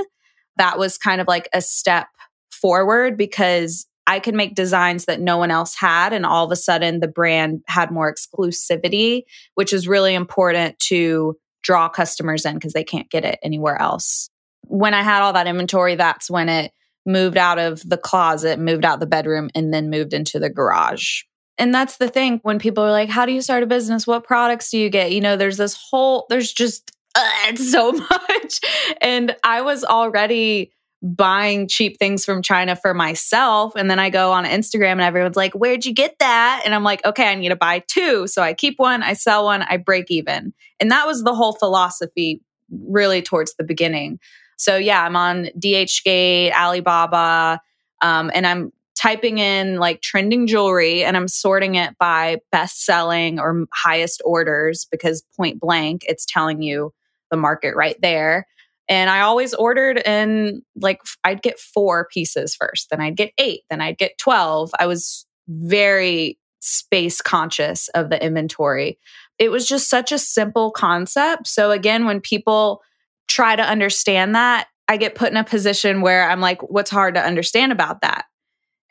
that 0.58 0.80
was 0.80 0.98
kind 0.98 1.22
of 1.22 1.28
like 1.28 1.48
a 1.54 1.62
step 1.62 2.08
forward 2.52 3.16
because 3.16 3.86
I 4.06 4.20
could 4.20 4.36
make 4.36 4.56
designs 4.56 5.06
that 5.06 5.22
no 5.22 5.38
one 5.38 5.50
else 5.50 5.76
had. 5.76 6.12
And 6.12 6.26
all 6.26 6.46
of 6.46 6.52
a 6.52 6.58
sudden, 6.58 7.00
the 7.00 7.08
brand 7.08 7.62
had 7.68 7.90
more 7.90 8.14
exclusivity, 8.14 9.24
which 9.56 9.72
is 9.72 9.88
really 9.88 10.14
important 10.14 10.78
to 10.88 11.38
draw 11.62 11.88
customers 11.88 12.46
in 12.46 12.56
because 12.56 12.74
they 12.74 12.84
can't 12.84 13.10
get 13.10 13.24
it 13.24 13.40
anywhere 13.42 13.82
else. 13.82 14.30
When 14.68 14.94
I 14.94 15.04
had 15.04 15.22
all 15.22 15.34
that 15.34 15.48
inventory, 15.48 15.96
that's 15.96 16.30
when 16.30 16.50
it 16.50 16.74
moved 17.06 17.38
out 17.38 17.60
of 17.60 17.88
the 17.88 17.98
closet, 17.98 18.60
moved 18.60 18.86
out 18.86 19.00
the 19.00 19.06
bedroom, 19.06 19.50
and 19.56 19.74
then 19.74 19.90
moved 19.90 20.14
into 20.14 20.40
the 20.40 20.50
garage. 20.50 21.24
And 21.58 21.74
that's 21.74 21.98
the 21.98 22.10
thing 22.10 22.40
when 22.44 22.60
people 22.60 22.84
are 22.84 22.92
like, 22.92 23.10
How 23.10 23.26
do 23.26 23.32
you 23.32 23.42
start 23.42 23.64
a 23.64 23.68
business? 23.68 24.08
What 24.08 24.24
products 24.24 24.72
do 24.72 24.78
you 24.78 24.90
get? 24.90 25.12
You 25.12 25.22
know, 25.22 25.38
there's 25.38 25.58
this 25.58 25.78
whole, 25.78 26.26
there's 26.30 26.52
just 26.52 26.92
uh, 27.16 27.56
so 27.56 27.92
much. 27.92 28.60
And 29.02 29.36
I 29.44 29.62
was 29.62 29.84
already 29.84 30.72
buying 31.04 31.68
cheap 31.68 32.00
things 32.00 32.24
from 32.24 32.42
China 32.42 32.78
for 32.78 32.94
myself. 32.94 33.76
And 33.76 33.92
then 33.92 34.00
I 34.00 34.10
go 34.10 34.32
on 34.32 34.46
Instagram 34.46 34.94
and 34.94 35.02
everyone's 35.02 35.36
like, 35.36 35.54
Where'd 35.54 35.86
you 35.86 35.94
get 35.94 36.16
that? 36.20 36.64
And 36.66 36.74
I'm 36.74 36.84
like, 36.84 37.06
Okay, 37.06 37.28
I 37.28 37.36
need 37.36 37.50
to 37.50 37.56
buy 37.56 37.84
two. 37.88 38.26
So 38.28 38.42
I 38.42 38.54
keep 38.54 38.76
one, 38.78 39.04
I 39.04 39.14
sell 39.14 39.46
one, 39.46 39.62
I 39.64 39.78
break 39.78 40.10
even. 40.10 40.54
And 40.80 40.92
that 40.92 41.06
was 41.06 41.24
the 41.24 41.36
whole 41.36 41.54
philosophy 41.54 42.42
really 42.72 43.22
towards 43.22 43.54
the 43.56 43.64
beginning. 43.64 44.20
So 44.58 44.78
yeah, 44.78 45.04
I'm 45.04 45.16
on 45.16 45.50
DHgate, 45.60 46.52
Alibaba, 46.54 47.62
um, 48.02 48.32
and 48.34 48.46
I'm 48.46 48.72
typing 48.96 49.40
in 49.40 49.80
like 49.80 50.02
trending 50.02 50.48
jewelry 50.48 51.04
and 51.04 51.18
I'm 51.18 51.28
sorting 51.28 51.76
it 51.76 51.98
by 51.98 52.38
best 52.52 52.86
selling 52.86 53.40
or 53.40 53.66
highest 53.74 54.22
orders 54.24 54.88
because 54.92 55.24
point 55.36 55.60
blank, 55.60 56.04
it's 56.08 56.26
telling 56.26 56.62
you 56.62 56.94
the 57.32 57.38
market 57.38 57.76
right 57.76 58.00
there. 58.02 58.46
And 58.88 59.10
I 59.10 59.22
always 59.22 59.54
ordered 59.54 59.98
in 59.98 60.62
like, 60.76 61.02
I'd 61.24 61.42
get 61.42 61.60
four 61.60 62.08
pieces 62.12 62.56
first, 62.56 62.90
then 62.92 63.02
I'd 63.02 63.16
get 63.16 63.32
eight, 63.38 63.62
then 63.70 63.82
I'd 63.82 63.98
get 63.98 64.18
12. 64.18 64.72
I 64.80 64.86
was 64.86 65.26
very 65.48 66.38
space 66.60 67.22
conscious 67.22 67.90
of 67.90 68.10
the 68.10 68.24
inventory. 68.24 69.00
It 69.40 69.50
was 69.50 69.68
just 69.68 69.90
such 69.90 70.12
a 70.12 70.20
simple 70.20 70.72
concept. 70.72 71.48
So, 71.48 71.72
again, 71.72 72.06
when 72.06 72.22
people 72.22 72.82
try 73.28 73.56
to 73.56 73.64
understand 73.64 74.36
that, 74.36 74.68
I 74.88 74.98
get 74.98 75.16
put 75.16 75.32
in 75.32 75.38
a 75.38 75.44
position 75.44 76.02
where 76.02 76.30
I'm 76.30 76.42
like, 76.42 76.62
what's 76.62 76.92
hard 76.92 77.16
to 77.16 77.22
understand 77.22 77.72
about 77.72 78.02
that? 78.02 78.26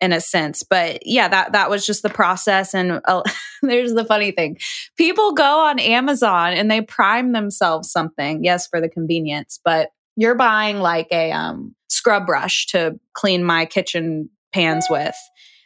in 0.03 0.13
a 0.13 0.21
sense? 0.21 0.65
But 0.65 1.07
yeah 1.07 1.29
that 1.29 1.53
that 1.53 1.71
was 1.71 1.87
just 1.87 2.03
the 2.03 2.11
process 2.11 2.75
and 2.75 3.01
uh, 3.07 3.23
there's 3.63 3.95
the 3.95 4.05
funny 4.05 4.33
thing. 4.33 4.59
People 4.99 5.33
go 5.33 5.61
on 5.61 5.79
amazon 5.79 6.53
and 6.55 6.69
they 6.69 6.83
prime 6.83 7.33
themselves 7.33 7.91
something 7.91 8.45
yes 8.45 8.67
for 8.67 8.81
the 8.81 8.89
convenience 8.89 9.61
but 9.65 9.91
you're 10.17 10.35
buying 10.35 10.81
like 10.81 11.07
a 11.11 11.33
um, 11.33 11.75
scrub 11.89 12.27
brush 12.27 12.67
to 12.67 12.99
clean 13.15 13.45
my 13.45 13.65
kitchen 13.65 14.29
pans 14.53 14.87
with. 14.91 15.15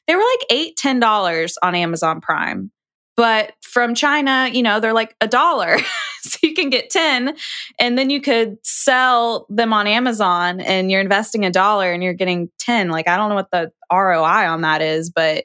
They 0.06 0.14
were 0.14 0.23
like 0.23 0.46
eight 0.50 0.76
ten 0.76 1.00
dollars 1.00 1.56
on 1.62 1.75
amazon 1.75 2.20
prime 2.20 2.70
but 3.16 3.52
from 3.62 3.94
China, 3.94 4.49
you 4.52 4.62
know, 4.62 4.80
they're 4.80 4.92
like 4.92 5.14
a 5.20 5.28
dollar. 5.28 5.78
so 6.23 6.38
you 6.42 6.54
can 6.54 6.70
get 6.70 6.90
10 6.90 7.37
and 7.78 7.99
then 7.99 8.11
you 8.11 8.20
could 8.20 8.56
sell 8.62 9.46
them 9.49 9.73
on 9.73 9.87
Amazon 9.87 10.61
and 10.61 10.90
you're 10.90 11.00
investing 11.00 11.44
a 11.44 11.50
dollar 11.50 11.92
and 11.92 12.02
you're 12.02 12.14
getting 12.14 12.50
10. 12.58 12.90
Like, 12.90 13.08
I 13.08 13.16
don't 13.16 13.28
know 13.28 13.35
what 13.35 13.50
the 13.50 13.70
ROI 13.92 14.49
on 14.49 14.62
that 14.62 14.82
is, 14.82 15.11
but 15.11 15.44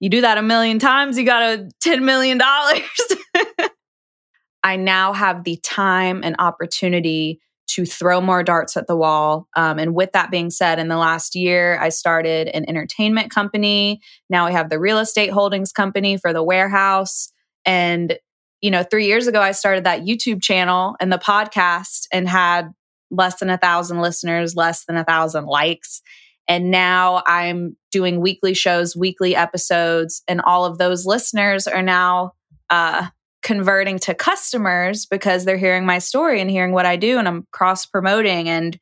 you 0.00 0.08
do 0.08 0.22
that 0.22 0.38
a 0.38 0.42
million 0.42 0.78
times, 0.78 1.16
you 1.16 1.24
got 1.24 1.42
a 1.42 1.68
$10 1.84 2.02
million. 2.02 2.40
I 4.64 4.76
now 4.76 5.12
have 5.12 5.44
the 5.44 5.58
time 5.62 6.22
and 6.24 6.36
opportunity 6.38 7.40
to 7.74 7.86
throw 7.86 8.20
more 8.20 8.42
darts 8.42 8.76
at 8.76 8.86
the 8.86 8.96
wall. 8.96 9.48
Um, 9.56 9.78
and 9.78 9.94
with 9.94 10.12
that 10.12 10.30
being 10.30 10.50
said, 10.50 10.78
in 10.78 10.88
the 10.88 10.96
last 10.96 11.34
year, 11.34 11.78
I 11.80 11.88
started 11.88 12.48
an 12.48 12.68
entertainment 12.68 13.30
company. 13.30 14.00
Now 14.28 14.46
we 14.46 14.52
have 14.52 14.68
the 14.68 14.80
real 14.80 14.98
estate 14.98 15.30
holdings 15.30 15.72
company 15.72 16.16
for 16.16 16.32
the 16.32 16.42
warehouse. 16.42 17.32
And, 17.64 18.18
you 18.60 18.70
know, 18.70 18.82
three 18.82 19.06
years 19.06 19.26
ago, 19.26 19.40
I 19.40 19.52
started 19.52 19.84
that 19.84 20.02
YouTube 20.02 20.42
channel 20.42 20.96
and 21.00 21.12
the 21.12 21.18
podcast 21.18 22.06
and 22.12 22.28
had 22.28 22.72
less 23.10 23.38
than 23.38 23.50
a 23.50 23.58
thousand 23.58 24.00
listeners, 24.00 24.54
less 24.54 24.84
than 24.84 24.96
a 24.96 25.04
thousand 25.04 25.46
likes. 25.46 26.02
And 26.48 26.70
now 26.70 27.22
I'm 27.26 27.76
doing 27.90 28.20
weekly 28.20 28.52
shows, 28.52 28.96
weekly 28.96 29.36
episodes, 29.36 30.22
and 30.26 30.40
all 30.40 30.64
of 30.64 30.78
those 30.78 31.06
listeners 31.06 31.66
are 31.66 31.82
now 31.82 32.32
uh, 32.68 33.06
converting 33.42 33.98
to 33.98 34.14
customers 34.14 35.06
because 35.06 35.44
they're 35.44 35.56
hearing 35.56 35.84
my 35.84 35.98
story 35.98 36.40
and 36.40 36.50
hearing 36.50 36.72
what 36.72 36.86
I 36.86 36.96
do 36.96 37.18
and 37.18 37.26
I'm 37.26 37.46
cross 37.52 37.86
promoting 37.86 38.48
and 38.48 38.78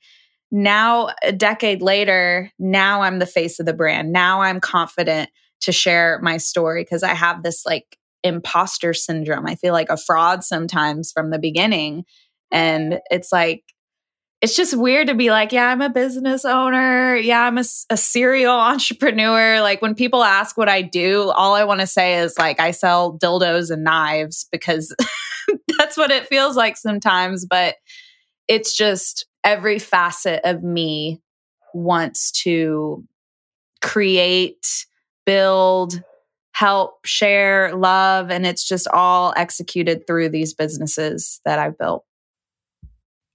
now 0.50 1.10
a 1.22 1.32
decade 1.32 1.80
later 1.80 2.50
now 2.58 3.02
I'm 3.02 3.18
the 3.18 3.26
face 3.26 3.58
of 3.58 3.66
the 3.66 3.72
brand. 3.72 4.12
Now 4.12 4.42
I'm 4.42 4.60
confident 4.60 5.30
to 5.62 5.72
share 5.72 6.18
my 6.22 6.36
story 6.36 6.82
because 6.82 7.02
I 7.02 7.14
have 7.14 7.42
this 7.42 7.64
like 7.64 7.96
imposter 8.22 8.92
syndrome. 8.92 9.46
I 9.46 9.54
feel 9.54 9.72
like 9.72 9.88
a 9.88 9.96
fraud 9.96 10.44
sometimes 10.44 11.12
from 11.12 11.30
the 11.30 11.38
beginning 11.38 12.04
and 12.50 13.00
it's 13.10 13.32
like 13.32 13.62
it's 14.40 14.56
just 14.56 14.76
weird 14.76 15.08
to 15.08 15.14
be 15.14 15.30
like, 15.30 15.52
yeah, 15.52 15.66
I'm 15.66 15.82
a 15.82 15.90
business 15.90 16.46
owner. 16.46 17.14
Yeah, 17.14 17.42
I'm 17.42 17.58
a, 17.58 17.64
a 17.90 17.96
serial 17.96 18.54
entrepreneur. 18.58 19.60
Like 19.60 19.82
when 19.82 19.94
people 19.94 20.24
ask 20.24 20.56
what 20.56 20.68
I 20.68 20.82
do, 20.82 21.30
all 21.30 21.54
I 21.54 21.64
want 21.64 21.80
to 21.80 21.86
say 21.86 22.18
is 22.18 22.38
like, 22.38 22.58
I 22.58 22.70
sell 22.70 23.18
dildos 23.18 23.70
and 23.70 23.84
knives 23.84 24.46
because 24.50 24.94
that's 25.78 25.96
what 25.96 26.10
it 26.10 26.26
feels 26.26 26.56
like 26.56 26.76
sometimes. 26.78 27.44
But 27.44 27.76
it's 28.48 28.74
just 28.74 29.26
every 29.44 29.78
facet 29.78 30.40
of 30.44 30.62
me 30.62 31.20
wants 31.74 32.32
to 32.42 33.04
create, 33.82 34.86
build, 35.26 36.02
help, 36.52 37.04
share, 37.04 37.74
love. 37.76 38.30
And 38.30 38.46
it's 38.46 38.66
just 38.66 38.88
all 38.88 39.34
executed 39.36 40.06
through 40.06 40.30
these 40.30 40.54
businesses 40.54 41.40
that 41.44 41.58
I've 41.58 41.78
built. 41.78 42.04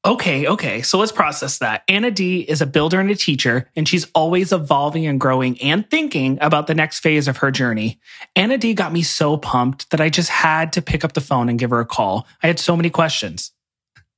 Okay, 0.06 0.46
okay. 0.46 0.84
So 0.84 1.00
let's 1.00 1.12
process 1.12 1.58
that. 1.58 1.84
Anna 1.88 2.12
D 2.12 2.42
is 2.42 2.62
a 2.62 2.68
builder 2.68 3.00
and 3.00 3.10
a 3.10 3.16
teacher, 3.16 3.72
and 3.76 3.88
she's 3.88 4.06
always 4.14 4.54
evolving 4.54 5.08
and 5.08 5.20
growing 5.20 5.60
and 5.62 5.90
thinking 5.90 6.38
about 6.42 6.68
the 6.68 6.76
next 6.76 7.00
phase 7.00 7.28
of 7.28 7.38
her 7.38 7.50
journey. 7.50 8.00
Anna 8.36 8.60
D 8.60 8.76
got 8.76 8.94
me 8.94 9.02
so 9.02 9.36
pumped 9.36 9.90
that 9.90 10.00
I 10.00 10.10
just 10.10 10.30
had 10.30 10.74
to 10.74 10.82
pick 10.82 11.04
up 11.04 11.14
the 11.14 11.22
phone 11.22 11.50
and 11.50 11.58
give 11.58 11.72
her 11.72 11.80
a 11.80 11.86
call. 11.86 12.28
I 12.44 12.48
had 12.48 12.60
so 12.60 12.78
many 12.78 12.92
questions. 12.92 13.52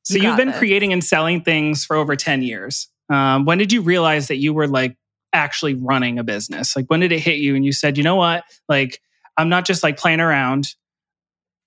So 0.03 0.17
you 0.17 0.27
have 0.27 0.37
been 0.37 0.49
this. 0.49 0.57
creating 0.57 0.93
and 0.93 1.03
selling 1.03 1.41
things 1.41 1.85
for 1.85 1.95
over 1.95 2.15
10 2.15 2.41
years. 2.41 2.89
Um, 3.09 3.45
when 3.45 3.57
did 3.57 3.71
you 3.71 3.81
realize 3.81 4.27
that 4.27 4.37
you 4.37 4.53
were 4.53 4.67
like 4.67 4.97
actually 5.33 5.73
running 5.73 6.19
a 6.19 6.23
business? 6.23 6.75
Like 6.75 6.85
when 6.87 6.99
did 7.01 7.11
it 7.11 7.19
hit 7.19 7.37
you 7.37 7.55
and 7.55 7.65
you 7.65 7.71
said, 7.71 7.97
you 7.97 8.03
know 8.03 8.15
what? 8.15 8.43
Like 8.69 9.01
I'm 9.37 9.49
not 9.49 9.65
just 9.65 9.83
like 9.83 9.97
playing 9.97 10.19
around. 10.19 10.75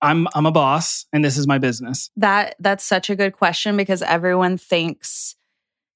I'm 0.03 0.27
I'm 0.35 0.47
a 0.47 0.53
boss 0.53 1.07
and 1.13 1.25
this 1.25 1.37
is 1.37 1.47
my 1.47 1.59
business? 1.59 2.11
That 2.17 2.57
that's 2.59 2.85
such 2.85 3.11
a 3.11 3.17
good 3.17 3.33
question 3.33 3.77
because 3.77 4.03
everyone 4.03 4.59
thinks 4.59 5.37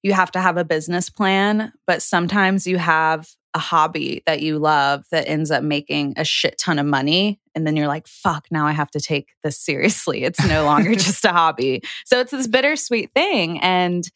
you 0.03 0.13
have 0.13 0.31
to 0.33 0.41
have 0.41 0.57
a 0.57 0.65
business 0.65 1.09
plan, 1.09 1.73
but 1.87 2.03
sometimes 2.03 2.67
you 2.67 2.77
have 2.77 3.29
a 3.55 3.59
hobby 3.59 4.23
that 4.27 4.43
you 4.43 4.59
love 4.59 5.05
that 5.11 5.29
ends 5.29 5.51
up 5.51 5.63
making 5.63 6.15
a 6.17 6.25
shit 6.25 6.59
ton 6.59 6.79
of 6.79 6.87
money. 6.87 7.41
And 7.55 7.67
then 7.67 7.77
you're 7.77 7.87
like 7.87 8.09
fuck 8.09 8.47
now 8.51 8.67
i 8.67 8.73
have 8.73 8.91
to 8.93 9.01
take 9.01 9.31
this 9.43 9.59
seriously. 9.59 10.25
It's 10.25 10.45
no 10.47 10.65
longer 10.65 10.95
just 10.95 11.25
a 11.25 11.33
hobby. 11.33 11.83
So 12.05 12.21
it's 12.21 12.33
this 12.33 12.49
bittersweet 12.49 13.13
thing. 13.15 13.61
And 13.61 14.09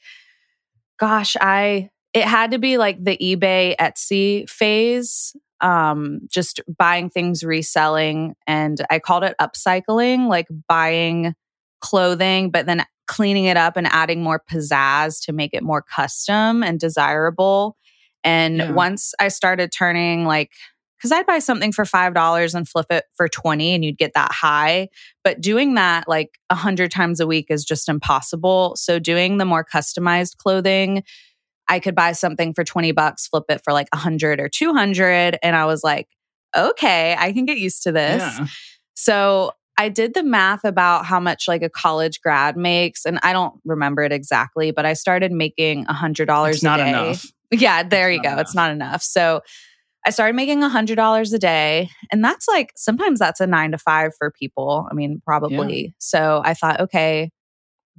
gosh 0.99 1.37
i 1.41 1.89
it 2.15 2.25
had 2.25 2.51
to 2.51 2.59
be 2.59 2.79
like 2.79 3.03
the 3.03 3.17
ebay 3.17 3.77
etsy 3.77 4.49
phase 4.49 5.37
um, 5.61 6.21
just 6.29 6.61
buying 6.79 7.11
things, 7.11 7.43
reselling. 7.43 8.35
And 8.47 8.85
I 8.91 8.99
called 8.99 9.25
it 9.25 9.35
upcycling, 9.41 10.29
like 10.29 10.47
buying 10.69 11.35
clothing, 11.81 12.51
but 12.51 12.67
then 12.67 12.85
cleaning 13.07 13.45
it 13.45 13.57
up 13.57 13.77
and 13.77 13.87
adding 13.87 14.23
more 14.23 14.43
pizzazz 14.51 15.25
to 15.25 15.33
make 15.33 15.55
it 15.55 15.63
more 15.63 15.83
custom 15.83 16.63
and 16.63 16.79
desirable. 16.79 17.77
And 18.23 18.59
yeah. 18.59 18.73
once 18.73 19.15
I 19.19 19.29
started 19.29 19.73
turning 19.73 20.25
like, 20.25 20.53
because 20.99 21.13
I'd 21.13 21.27
buy 21.27 21.39
something 21.39 21.73
for 21.73 21.85
$5 21.85 22.55
and 22.55 22.69
flip 22.69 22.87
it 22.91 23.05
for 23.15 23.29
20 23.29 23.73
and 23.73 23.85
you'd 23.85 23.99
get 23.99 24.15
that 24.15 24.33
high. 24.33 24.89
But 25.23 25.41
doing 25.41 25.75
that 25.75 26.09
like 26.09 26.39
a 26.51 26.57
hundred 26.57 26.91
times 26.91 27.21
a 27.21 27.27
week 27.27 27.47
is 27.51 27.65
just 27.65 27.89
impossible. 27.89 28.75
So 28.75 28.99
doing 28.99 29.39
the 29.39 29.45
more 29.45 29.65
customized 29.65 30.39
clothing, 30.39 31.05
I 31.69 31.81
could 31.81 31.95
buy 31.95 32.13
something 32.13 32.55
for 32.55 32.65
20 32.65 32.93
bucks, 32.93 33.27
flip 33.27 33.45
it 33.49 33.61
for 33.63 33.73
like 33.73 33.89
100 33.93 34.41
or 34.41 34.49
200. 34.49 35.39
And 35.43 35.55
I 35.55 35.67
was 35.67 35.85
like, 35.85 36.09
okay, 36.57 37.15
I 37.19 37.33
can 37.33 37.45
get 37.45 37.59
used 37.59 37.83
to 37.83 37.93
this. 37.93 38.21
Yeah. 38.21 38.47
So 38.95 39.53
I 39.79 39.89
did 39.89 40.15
the 40.15 40.25
math 40.25 40.65
about 40.65 41.07
how 41.07 41.21
much 41.21 41.47
like 41.47 41.63
a 41.63 41.71
college 41.71 42.21
grad 42.21 42.57
makes, 42.57 43.05
and 43.05 43.21
I 43.23 43.33
don't 43.33 43.55
remember 43.65 44.03
it 44.03 44.13
exactly, 44.13 44.73
but 44.73 44.85
I 44.85 44.95
started 44.95 45.31
making 45.31 45.87
a 45.89 45.93
hundred 45.93 46.27
dollars 46.27 46.63
a 46.63 46.67
not 46.67 46.77
day. 46.79 46.89
Enough. 46.89 47.27
Yeah, 47.51 47.83
there 47.85 48.11
it's 48.11 48.17
you 48.17 48.23
go. 48.23 48.33
Enough. 48.33 48.41
It's 48.41 48.55
not 48.55 48.73
enough. 48.73 49.03
So 49.03 49.41
I 50.05 50.11
started 50.11 50.35
making 50.35 50.63
a 50.65 50.69
hundred 50.69 50.97
dollars 50.97 51.33
a 51.33 51.39
day, 51.39 51.91
and 52.11 52.25
that's 52.25 52.49
like 52.49 52.73
sometimes 52.77 53.21
that's 53.21 53.41
a 53.41 53.47
nine 53.47 53.71
to 53.71 53.79
five 53.79 54.13
for 54.19 54.33
people. 54.33 54.89
I 54.91 54.95
mean, 54.95 55.23
probably. 55.25 55.83
Yeah. 55.83 55.91
So 55.99 56.43
I 56.45 56.55
thought, 56.55 56.81
okay, 56.81 57.31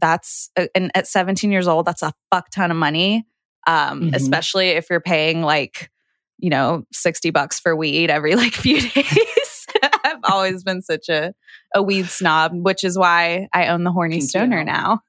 that's 0.02 0.50
uh, 0.58 0.68
and 0.76 0.92
at 0.96 1.08
17 1.08 1.50
years 1.50 1.68
old, 1.68 1.86
that's 1.86 2.04
a 2.04 2.14
fuck 2.30 2.50
ton 2.52 2.72
of 2.72 2.78
money 2.78 3.26
um, 3.68 4.01
mm-hmm. 4.01 4.16
especially 4.16 4.70
if 4.70 4.89
you're 4.89 5.00
paying 5.00 5.42
like, 5.42 5.89
you 6.38 6.50
know, 6.50 6.84
60 6.94 7.30
bucks 7.32 7.60
for 7.60 7.75
weed 7.75 8.10
every 8.10 8.36
like 8.36 8.54
few 8.54 8.82
days. 8.82 9.68
I've 10.04 10.20
always 10.24 10.63
been 10.63 10.82
such 10.82 11.10
a, 11.10 11.34
a 11.75 11.84
weed 11.84 12.08
snob, 12.08 12.51
which 12.54 12.84
is 12.84 12.98
why 12.98 13.48
I 13.54 13.68
own 13.68 13.84
the 13.84 13.92
Horny 13.92 14.20
Thank 14.20 14.30
Stoner 14.30 14.60
you. 14.60 14.66
now. 14.66 15.01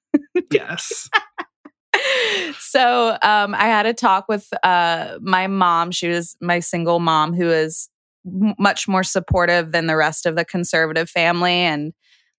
yes. 0.50 1.08
so 2.58 3.16
um, 3.22 3.54
I 3.54 3.66
had 3.66 3.86
a 3.86 3.94
talk 3.94 4.26
with 4.28 4.48
uh, 4.62 5.18
my 5.20 5.46
mom. 5.46 5.90
She 5.90 6.08
was 6.08 6.36
my 6.40 6.60
single 6.60 7.00
mom 7.00 7.34
who 7.34 7.48
is 7.48 7.88
m- 8.26 8.54
much 8.58 8.88
more 8.88 9.02
supportive 9.02 9.72
than 9.72 9.86
the 9.86 9.96
rest 9.96 10.26
of 10.26 10.36
the 10.36 10.44
conservative 10.44 11.08
family. 11.08 11.52
And 11.52 11.92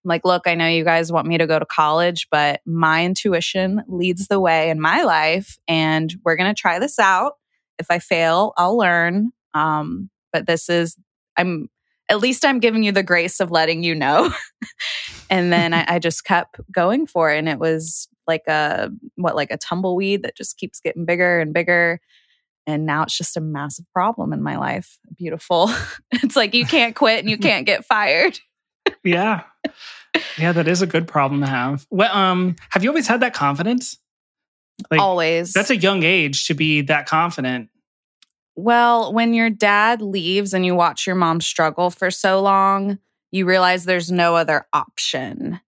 I'm 0.03 0.09
like, 0.09 0.25
look, 0.25 0.47
I 0.47 0.55
know 0.55 0.67
you 0.67 0.83
guys 0.83 1.11
want 1.11 1.27
me 1.27 1.37
to 1.37 1.45
go 1.45 1.59
to 1.59 1.65
college, 1.65 2.27
but 2.31 2.61
my 2.65 3.05
intuition 3.05 3.83
leads 3.87 4.27
the 4.27 4.39
way 4.39 4.69
in 4.69 4.81
my 4.81 5.03
life. 5.03 5.59
And 5.67 6.13
we're 6.25 6.35
going 6.35 6.53
to 6.53 6.59
try 6.59 6.79
this 6.79 6.97
out. 6.97 7.33
If 7.77 7.87
I 7.89 7.99
fail, 7.99 8.53
I'll 8.57 8.77
learn. 8.77 9.31
Um, 9.53 10.09
but 10.33 10.47
this 10.47 10.69
is, 10.69 10.97
I'm, 11.37 11.69
at 12.09 12.19
least 12.19 12.45
I'm 12.45 12.59
giving 12.59 12.83
you 12.83 12.91
the 12.91 13.03
grace 13.03 13.39
of 13.39 13.51
letting 13.51 13.83
you 13.83 13.93
know. 13.93 14.33
and 15.29 15.53
then 15.53 15.73
I, 15.73 15.85
I 15.87 15.99
just 15.99 16.23
kept 16.23 16.59
going 16.71 17.05
for 17.05 17.31
it. 17.31 17.37
And 17.37 17.47
it 17.47 17.59
was 17.59 18.07
like 18.25 18.47
a, 18.47 18.89
what, 19.15 19.35
like 19.35 19.51
a 19.51 19.57
tumbleweed 19.57 20.23
that 20.23 20.35
just 20.35 20.57
keeps 20.57 20.79
getting 20.79 21.05
bigger 21.05 21.39
and 21.39 21.53
bigger. 21.53 22.01
And 22.65 22.85
now 22.85 23.03
it's 23.03 23.17
just 23.17 23.37
a 23.37 23.41
massive 23.41 23.85
problem 23.93 24.33
in 24.33 24.41
my 24.41 24.57
life. 24.57 24.97
Beautiful. 25.15 25.69
it's 26.11 26.35
like 26.35 26.55
you 26.55 26.65
can't 26.65 26.95
quit 26.95 27.19
and 27.19 27.29
you 27.29 27.37
can't 27.37 27.67
get 27.67 27.85
fired 27.85 28.39
yeah. 29.03 29.43
Yeah, 30.37 30.51
that 30.51 30.67
is 30.67 30.81
a 30.81 30.87
good 30.87 31.07
problem 31.07 31.41
to 31.41 31.47
have. 31.47 31.85
Well, 31.89 32.15
um, 32.15 32.55
have 32.69 32.83
you 32.83 32.89
always 32.89 33.07
had 33.07 33.21
that 33.21 33.33
confidence? 33.33 33.97
Like, 34.89 34.99
always. 34.99 35.53
That's 35.53 35.69
a 35.69 35.77
young 35.77 36.03
age 36.03 36.47
to 36.47 36.53
be 36.53 36.81
that 36.81 37.07
confident. 37.07 37.69
Well, 38.55 39.13
when 39.13 39.33
your 39.33 39.49
dad 39.49 40.01
leaves 40.01 40.53
and 40.53 40.65
you 40.65 40.75
watch 40.75 41.07
your 41.07 41.15
mom 41.15 41.41
struggle 41.41 41.89
for 41.89 42.11
so 42.11 42.41
long, 42.41 42.99
you 43.31 43.45
realize 43.45 43.85
there's 43.85 44.11
no 44.11 44.35
other 44.35 44.67
option. 44.73 45.59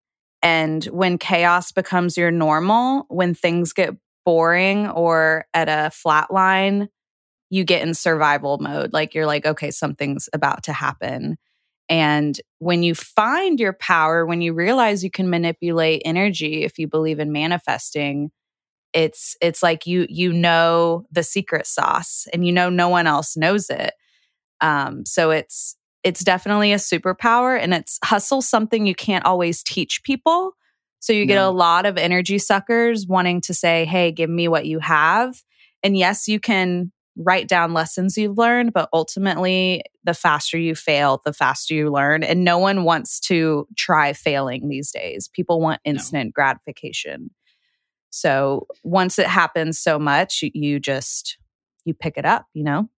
And 0.42 0.84
when 0.86 1.18
chaos 1.18 1.72
becomes 1.72 2.18
your 2.18 2.32
normal, 2.32 3.06
when 3.08 3.34
things 3.34 3.72
get 3.72 3.96
boring 4.26 4.90
or 4.90 5.46
at 5.54 5.70
a 5.70 5.90
flat 5.92 6.32
line, 6.32 6.90
you 7.50 7.64
get 7.64 7.82
in 7.82 7.94
survival 7.94 8.58
mode. 8.58 8.92
Like 8.92 9.14
you're 9.16 9.26
like, 9.26 9.46
okay, 9.46 9.72
something's 9.72 10.28
about 10.34 10.64
to 10.64 10.74
happen. 10.74 11.38
And 11.94 12.42
when 12.58 12.82
you 12.82 12.96
find 12.96 13.60
your 13.60 13.74
power, 13.74 14.26
when 14.26 14.42
you 14.42 14.56
realize 14.56 15.04
you 15.04 15.12
can 15.12 15.30
manipulate 15.30 16.02
energy 16.04 16.64
if 16.64 16.80
you 16.80 16.88
believe 16.88 17.20
in 17.20 17.32
manifesting, 17.32 18.32
it's 18.94 19.38
it's 19.42 19.62
like 19.62 19.86
you 19.86 20.08
you 20.10 20.34
know 20.34 21.06
the 21.12 21.22
secret 21.22 21.68
sauce 21.68 22.26
and 22.34 22.48
you 22.48 22.52
know 22.52 22.72
no 22.72 22.90
one 22.90 23.06
else 23.06 23.38
knows 23.38 23.70
it. 23.70 23.94
Um, 24.60 25.06
so 25.06 25.30
it's 25.30 25.78
it's 26.04 26.24
definitely 26.24 26.74
a 26.74 26.78
superpower 26.78 27.62
and 27.62 27.76
it's 27.76 28.00
hustle 28.04 28.42
something 28.42 28.88
you 28.88 28.96
can't 28.96 29.26
always 29.26 29.62
teach 29.62 30.02
people. 30.02 30.54
So 31.00 31.14
you 31.14 31.28
get 31.28 31.36
no. 31.36 31.48
a 31.48 31.52
lot 31.52 31.86
of 31.86 32.00
energy 32.00 32.40
suckers 32.40 33.06
wanting 33.06 33.42
to 33.42 33.54
say, 33.54 33.86
"Hey, 33.86 34.12
give 34.12 34.32
me 34.32 34.48
what 34.48 34.66
you 34.66 34.80
have." 34.80 35.44
And 35.84 35.96
yes, 35.96 36.28
you 36.28 36.40
can 36.40 36.92
write 37.16 37.48
down 37.48 37.76
lessons 37.76 38.18
you've 38.18 38.40
learned, 38.40 38.74
but 38.74 38.90
ultimately, 38.92 39.84
the 40.04 40.14
faster 40.14 40.58
you 40.58 40.76
fail, 40.76 41.22
the 41.26 41.34
faster 41.34 41.74
you 41.74 41.92
learn. 41.92 42.24
And 42.24 42.44
no 42.44 42.58
one 42.58 42.84
wants 42.84 43.20
to 43.22 43.68
try 43.78 44.14
failing 44.14 44.70
these 44.70 44.92
days. 44.92 45.30
People 45.30 45.60
want 45.62 45.82
instant 45.86 46.28
no. 46.28 46.32
gratification. 46.32 47.32
So 48.10 48.68
once 48.84 49.18
it 49.18 49.28
happens 49.28 49.80
so 49.80 49.98
much, 49.98 50.44
you 50.44 50.80
just 50.80 51.38
you 51.86 51.94
pick 51.94 52.18
it 52.18 52.26
up, 52.26 52.46
you 52.54 52.64
know? 52.64 52.90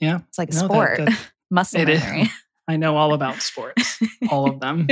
Yeah. 0.00 0.20
It's 0.28 0.38
like 0.38 0.50
a 0.50 0.54
no, 0.54 0.64
sport. 0.64 0.98
That, 0.98 1.08
that, 1.08 1.30
Muscle 1.50 1.84
memory. 1.84 2.30
I 2.68 2.76
know 2.76 2.96
all 2.98 3.14
about 3.14 3.40
sports, 3.40 3.98
all 4.30 4.50
of 4.50 4.60
them. 4.60 4.86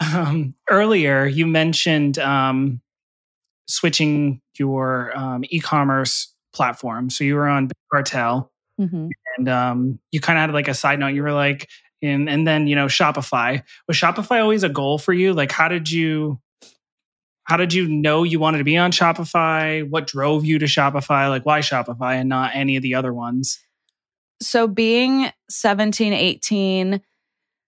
um, 0.00 0.54
earlier, 0.68 1.26
you 1.26 1.46
mentioned 1.46 2.18
um, 2.18 2.80
switching 3.68 4.40
your 4.58 5.16
um, 5.16 5.44
e-commerce 5.48 6.33
platform. 6.54 7.10
So 7.10 7.24
you 7.24 7.34
were 7.34 7.48
on 7.48 7.70
Cartel, 7.90 8.50
mm-hmm. 8.80 9.08
and 9.36 9.48
um, 9.48 9.98
you 10.10 10.20
kind 10.20 10.38
of 10.38 10.42
had 10.42 10.54
like 10.54 10.68
a 10.68 10.74
side 10.74 10.98
note. 10.98 11.08
You 11.08 11.22
were 11.22 11.32
like, 11.32 11.68
and 12.02 12.28
and 12.28 12.46
then 12.46 12.66
you 12.66 12.76
know 12.76 12.86
Shopify. 12.86 13.62
Was 13.88 13.96
Shopify 13.96 14.40
always 14.40 14.62
a 14.62 14.68
goal 14.68 14.98
for 14.98 15.12
you? 15.12 15.32
Like, 15.32 15.52
how 15.52 15.68
did 15.68 15.90
you 15.90 16.40
how 17.44 17.58
did 17.58 17.72
you 17.72 17.86
know 17.86 18.22
you 18.22 18.38
wanted 18.38 18.58
to 18.58 18.64
be 18.64 18.76
on 18.76 18.90
Shopify? 18.90 19.88
What 19.88 20.06
drove 20.06 20.44
you 20.44 20.58
to 20.58 20.66
Shopify? 20.66 21.28
Like, 21.28 21.44
why 21.44 21.60
Shopify 21.60 22.14
and 22.14 22.28
not 22.28 22.52
any 22.54 22.76
of 22.76 22.82
the 22.82 22.94
other 22.94 23.12
ones? 23.12 23.60
So, 24.40 24.66
being 24.66 25.30
17, 25.50 26.12
18, 26.12 27.00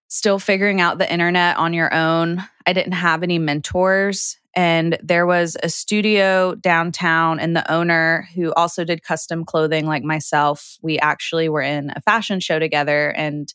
still 0.09 0.39
figuring 0.39 0.81
out 0.81 0.99
the 0.99 1.11
internet 1.11 1.57
on 1.59 1.75
your 1.75 1.93
own, 1.93 2.43
I 2.67 2.73
didn't 2.73 2.93
have 2.93 3.23
any 3.23 3.39
mentors. 3.39 4.39
And 4.57 4.97
there 5.03 5.27
was 5.27 5.57
a 5.63 5.69
studio 5.69 6.55
downtown, 6.55 7.39
and 7.39 7.55
the 7.55 7.71
owner 7.71 8.27
who 8.35 8.55
also 8.55 8.85
did 8.85 9.03
custom 9.03 9.45
clothing 9.45 9.87
like 9.87 10.03
myself, 10.03 10.79
we 10.83 10.99
actually 10.99 11.51
were 11.51 11.61
in 11.61 11.93
a 11.95 12.01
fashion 12.01 12.41
show 12.41 12.59
together. 12.59 13.11
And 13.11 13.53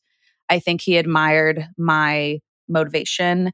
I 0.47 0.59
think 0.59 0.81
he 0.81 0.97
admired 0.97 1.67
my 1.75 2.39
motivation. 2.69 3.51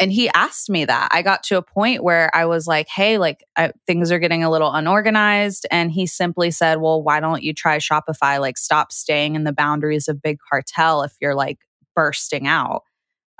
And 0.00 0.10
he 0.12 0.28
asked 0.30 0.68
me 0.70 0.84
that. 0.84 1.10
I 1.12 1.22
got 1.22 1.44
to 1.44 1.56
a 1.56 1.62
point 1.62 2.02
where 2.02 2.34
i 2.34 2.44
was 2.44 2.66
like 2.66 2.88
hey 2.88 3.18
like 3.18 3.44
I, 3.56 3.72
things 3.86 4.10
are 4.10 4.18
getting 4.18 4.42
a 4.42 4.50
little 4.50 4.72
unorganized. 4.72 5.66
And 5.70 5.92
he 5.92 6.06
simply 6.06 6.50
said 6.50 6.80
well 6.80 7.02
why 7.02 7.20
don't 7.20 7.42
you 7.42 7.54
try 7.54 7.78
shopify? 7.78 8.40
Like 8.40 8.58
stop 8.58 8.90
staying 8.90 9.36
in 9.36 9.44
the 9.44 9.52
boundaries 9.52 10.08
of 10.08 10.20
big 10.20 10.38
cartel 10.50 11.02
if 11.02 11.12
you're 11.20 11.36
like 11.36 11.58
bursting 11.94 12.48
out. 12.48 12.82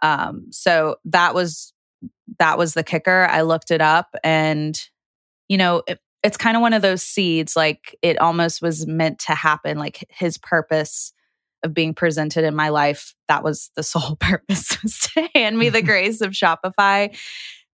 Um 0.02 0.46
so 0.50 0.96
that 1.06 1.34
was 1.34 1.72
that 2.38 2.58
was 2.58 2.74
the 2.74 2.84
kicker 2.84 3.26
i 3.30 3.42
looked 3.42 3.70
it 3.70 3.80
up 3.80 4.14
and 4.24 4.88
you 5.48 5.56
know 5.56 5.82
it, 5.86 6.00
it's 6.22 6.36
kind 6.36 6.56
of 6.56 6.60
one 6.60 6.72
of 6.72 6.82
those 6.82 7.02
seeds 7.02 7.56
like 7.56 7.96
it 8.02 8.18
almost 8.18 8.62
was 8.62 8.86
meant 8.86 9.18
to 9.18 9.34
happen 9.34 9.78
like 9.78 10.04
his 10.08 10.38
purpose 10.38 11.12
of 11.62 11.74
being 11.74 11.94
presented 11.94 12.44
in 12.44 12.54
my 12.54 12.68
life, 12.68 13.14
that 13.28 13.42
was 13.42 13.70
the 13.76 13.82
sole 13.82 14.16
purpose 14.16 14.82
was 14.82 14.98
to 15.14 15.28
hand 15.34 15.58
me 15.58 15.68
the 15.68 15.82
grace 15.82 16.20
of 16.20 16.32
Shopify. 16.32 17.16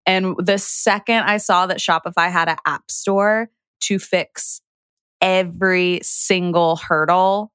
And 0.07 0.37
the 0.39 0.59
second 0.59 1.25
I 1.25 1.37
saw 1.37 1.67
that 1.67 1.79
Shopify 1.79 2.31
had 2.31 2.49
an 2.49 2.57
app 2.67 2.91
store 2.91 3.51
to 3.83 3.99
fix 3.99 4.61
every 5.21 6.01
single 6.03 6.77
hurdle 6.77 7.53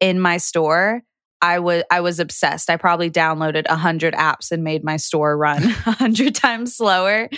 in 0.00 0.18
my 0.20 0.38
store, 0.38 1.02
I 1.42 1.58
was 1.58 1.82
I 1.90 2.00
was 2.00 2.20
obsessed. 2.20 2.70
I 2.70 2.76
probably 2.76 3.10
downloaded 3.10 3.64
a 3.68 3.76
hundred 3.76 4.14
apps 4.14 4.50
and 4.50 4.64
made 4.64 4.84
my 4.84 4.96
store 4.96 5.36
run 5.36 5.64
a 5.86 5.92
hundred 5.92 6.34
times 6.34 6.76
slower 6.76 7.28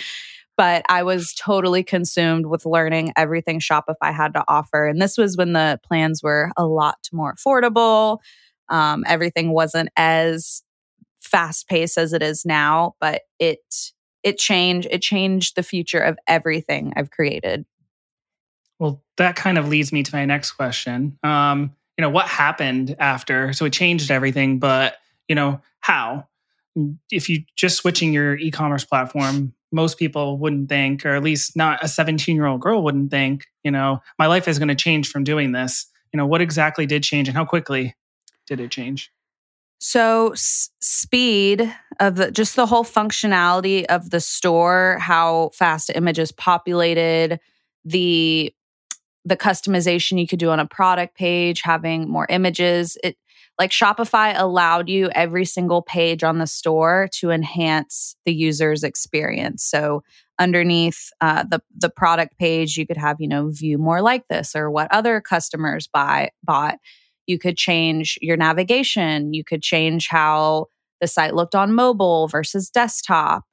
but 0.57 0.83
I 0.89 1.03
was 1.03 1.33
totally 1.33 1.83
consumed 1.83 2.45
with 2.45 2.65
learning 2.65 3.13
everything 3.15 3.59
Shopify 3.59 4.13
had 4.13 4.33
to 4.33 4.43
offer. 4.47 4.87
And 4.87 5.01
this 5.01 5.17
was 5.17 5.35
when 5.35 5.53
the 5.53 5.79
plans 5.83 6.23
were 6.23 6.51
a 6.57 6.65
lot 6.65 7.09
more 7.11 7.35
affordable. 7.35 8.19
Um, 8.69 9.03
everything 9.07 9.51
wasn't 9.51 9.89
as 9.97 10.63
fast 11.19 11.67
paced 11.67 11.97
as 11.97 12.13
it 12.13 12.23
is 12.23 12.45
now, 12.45 12.95
but 12.99 13.23
it 13.39 13.59
it 14.23 14.37
changed 14.37 14.87
it 14.89 15.01
changed 15.01 15.55
the 15.55 15.63
future 15.63 15.99
of 15.99 16.17
everything 16.27 16.93
I've 16.95 17.11
created. 17.11 17.65
Well, 18.79 19.03
that 19.17 19.35
kind 19.35 19.57
of 19.57 19.69
leads 19.69 19.91
me 19.91 20.03
to 20.03 20.15
my 20.15 20.25
next 20.25 20.53
question. 20.53 21.17
Um, 21.23 21.75
you 21.97 22.01
know, 22.01 22.09
what 22.09 22.27
happened 22.27 22.95
after? 22.99 23.53
So 23.53 23.65
it 23.65 23.73
changed 23.73 24.11
everything, 24.11 24.59
but 24.59 24.97
you 25.27 25.35
know, 25.35 25.61
how? 25.79 26.27
If 27.09 27.29
you 27.29 27.43
just 27.55 27.77
switching 27.77 28.11
your 28.13 28.35
e-commerce 28.37 28.83
platform 28.83 29.53
most 29.75 29.99
people 29.99 30.37
wouldn't 30.39 30.69
think, 30.69 31.05
or 31.05 31.15
at 31.15 31.23
least 31.23 31.55
not 31.55 31.83
a 31.83 31.87
17 31.87 32.35
year 32.35 32.45
old 32.45 32.61
girl 32.61 32.81
wouldn't 32.81 33.11
think, 33.11 33.45
you 33.63 33.69
know, 33.69 33.99
my 34.17 34.25
life 34.25 34.47
is 34.47 34.57
going 34.57 34.69
to 34.69 34.75
change 34.75 35.09
from 35.09 35.23
doing 35.23 35.51
this. 35.51 35.85
You 36.13 36.17
know, 36.17 36.25
what 36.25 36.41
exactly 36.41 36.85
did 36.85 37.03
change 37.03 37.27
and 37.27 37.35
how 37.35 37.45
quickly 37.45 37.93
did 38.47 38.61
it 38.61 38.71
change? 38.71 39.11
So, 39.79 40.29
s- 40.29 40.69
speed 40.79 41.75
of 41.99 42.15
the 42.15 42.31
just 42.31 42.55
the 42.55 42.65
whole 42.65 42.85
functionality 42.85 43.83
of 43.85 44.09
the 44.11 44.21
store, 44.21 44.97
how 45.01 45.49
fast 45.53 45.91
images 45.93 46.31
populated, 46.31 47.41
the 47.83 48.54
the 49.25 49.35
customization 49.35 50.19
you 50.19 50.27
could 50.27 50.39
do 50.39 50.49
on 50.49 50.59
a 50.59 50.67
product 50.67 51.17
page, 51.17 51.61
having 51.63 52.09
more 52.09 52.27
images. 52.29 52.97
It 53.03 53.17
like 53.57 53.71
Shopify 53.71 54.37
allowed 54.37 54.89
you 54.89 55.09
every 55.15 55.45
single 55.45 55.81
page 55.81 56.23
on 56.23 56.39
the 56.39 56.47
store 56.47 57.07
to 57.13 57.31
enhance 57.31 58.15
the 58.25 58.33
user's 58.33 58.83
experience. 58.83 59.63
So 59.63 60.03
underneath 60.39 61.09
uh, 61.21 61.43
the 61.43 61.61
the 61.75 61.89
product 61.89 62.37
page, 62.37 62.77
you 62.77 62.85
could 62.85 62.97
have 62.97 63.17
you 63.19 63.27
know 63.27 63.49
view 63.49 63.77
more 63.77 64.01
like 64.01 64.27
this 64.29 64.55
or 64.55 64.69
what 64.69 64.91
other 64.91 65.21
customers 65.21 65.87
buy 65.87 66.31
bought. 66.43 66.77
You 67.27 67.39
could 67.39 67.57
change 67.57 68.19
your 68.21 68.37
navigation. 68.37 69.33
You 69.33 69.43
could 69.43 69.63
change 69.63 70.07
how 70.09 70.67
the 71.01 71.07
site 71.07 71.33
looked 71.33 71.55
on 71.55 71.73
mobile 71.73 72.27
versus 72.27 72.69
desktop. 72.69 73.43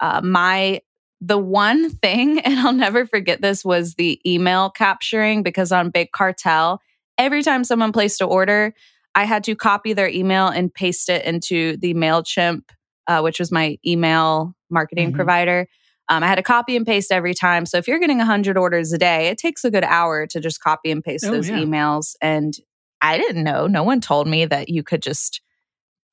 Uh, 0.00 0.20
my 0.22 0.80
the 1.20 1.38
one 1.38 1.90
thing, 1.90 2.38
and 2.44 2.58
I'll 2.58 2.72
never 2.72 3.06
forget 3.06 3.40
this, 3.40 3.64
was 3.64 3.94
the 3.94 4.20
email 4.26 4.70
capturing 4.70 5.42
because 5.42 5.72
on 5.72 5.90
Big 5.90 6.12
Cartel, 6.12 6.80
every 7.18 7.42
time 7.42 7.64
someone 7.64 7.92
placed 7.92 8.20
an 8.20 8.28
order, 8.28 8.74
I 9.14 9.24
had 9.24 9.44
to 9.44 9.56
copy 9.56 9.94
their 9.94 10.08
email 10.08 10.48
and 10.48 10.72
paste 10.72 11.08
it 11.08 11.24
into 11.24 11.78
the 11.78 11.94
MailChimp, 11.94 12.62
uh, 13.06 13.20
which 13.20 13.38
was 13.38 13.50
my 13.50 13.78
email 13.86 14.54
marketing 14.68 15.08
mm-hmm. 15.08 15.16
provider. 15.16 15.68
Um, 16.08 16.22
I 16.22 16.26
had 16.26 16.36
to 16.36 16.42
copy 16.42 16.76
and 16.76 16.86
paste 16.86 17.10
every 17.10 17.34
time. 17.34 17.66
So 17.66 17.78
if 17.78 17.88
you're 17.88 17.98
getting 17.98 18.18
100 18.18 18.56
orders 18.56 18.92
a 18.92 18.98
day, 18.98 19.28
it 19.28 19.38
takes 19.38 19.64
a 19.64 19.70
good 19.70 19.84
hour 19.84 20.26
to 20.28 20.40
just 20.40 20.60
copy 20.60 20.90
and 20.90 21.02
paste 21.02 21.24
oh, 21.24 21.32
those 21.32 21.48
yeah. 21.48 21.58
emails. 21.58 22.14
And 22.20 22.54
I 23.02 23.18
didn't 23.18 23.42
know, 23.42 23.66
no 23.66 23.82
one 23.82 24.00
told 24.00 24.28
me 24.28 24.44
that 24.44 24.68
you 24.68 24.82
could 24.82 25.02
just 25.02 25.40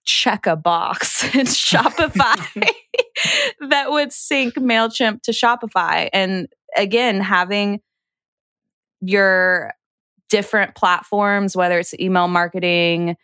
check 0.06 0.46
a 0.46 0.56
box 0.56 1.24
in 1.36 1.46
Shopify 1.46 2.70
that 3.70 3.92
would 3.92 4.12
sync 4.12 4.56
MailChimp 4.56 5.22
to 5.24 5.32
Shopify. 5.32 6.10
And 6.14 6.48
again, 6.76 7.22
having 7.22 7.82
your 9.02 9.74
different 10.30 10.76
platforms, 10.76 11.56
whether 11.56 11.78
it's 11.80 11.94
email 12.00 12.28
marketing, 12.28 13.16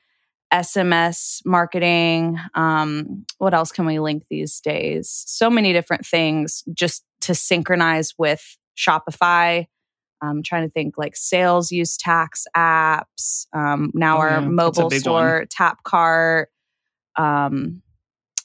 SMS 0.54 1.42
marketing. 1.46 2.38
Um, 2.56 3.26
what 3.38 3.54
else 3.54 3.72
can 3.72 3.86
we 3.86 4.00
link 4.00 4.24
these 4.30 4.60
days? 4.60 5.24
So 5.28 5.50
many 5.50 5.74
different 5.74 6.06
things 6.06 6.64
just 6.74 7.04
to 7.22 7.36
synchronize 7.36 8.14
with 8.18 8.58
Shopify. 8.78 9.68
I'm 10.22 10.44
trying 10.44 10.68
to 10.68 10.72
think 10.72 10.98
like 10.98 11.16
sales 11.16 11.72
use 11.72 11.98
tax 11.98 12.46
apps. 12.56 13.46
Um, 13.54 13.92
now 13.94 14.18
oh, 14.18 14.22
our 14.22 14.30
yeah. 14.42 14.48
mobile 14.48 14.90
store, 14.92 15.46
Tapcart. 15.48 16.46
Um, 17.20 17.84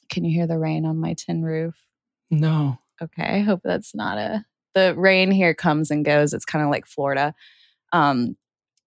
can 0.09 0.25
you 0.25 0.33
hear 0.35 0.47
the 0.47 0.59
rain 0.59 0.85
on 0.85 0.97
my 0.97 1.13
tin 1.13 1.43
roof? 1.43 1.75
No. 2.29 2.77
Okay. 3.01 3.23
I 3.23 3.39
hope 3.39 3.61
that's 3.63 3.95
not 3.95 4.17
a. 4.17 4.45
The 4.75 4.93
rain 4.95 5.31
here 5.31 5.53
comes 5.53 5.89
and 5.89 6.03
goes. 6.03 6.33
It's 6.33 6.45
kind 6.45 6.63
of 6.63 6.69
like 6.69 6.85
Florida. 6.85 7.33
Um, 7.93 8.35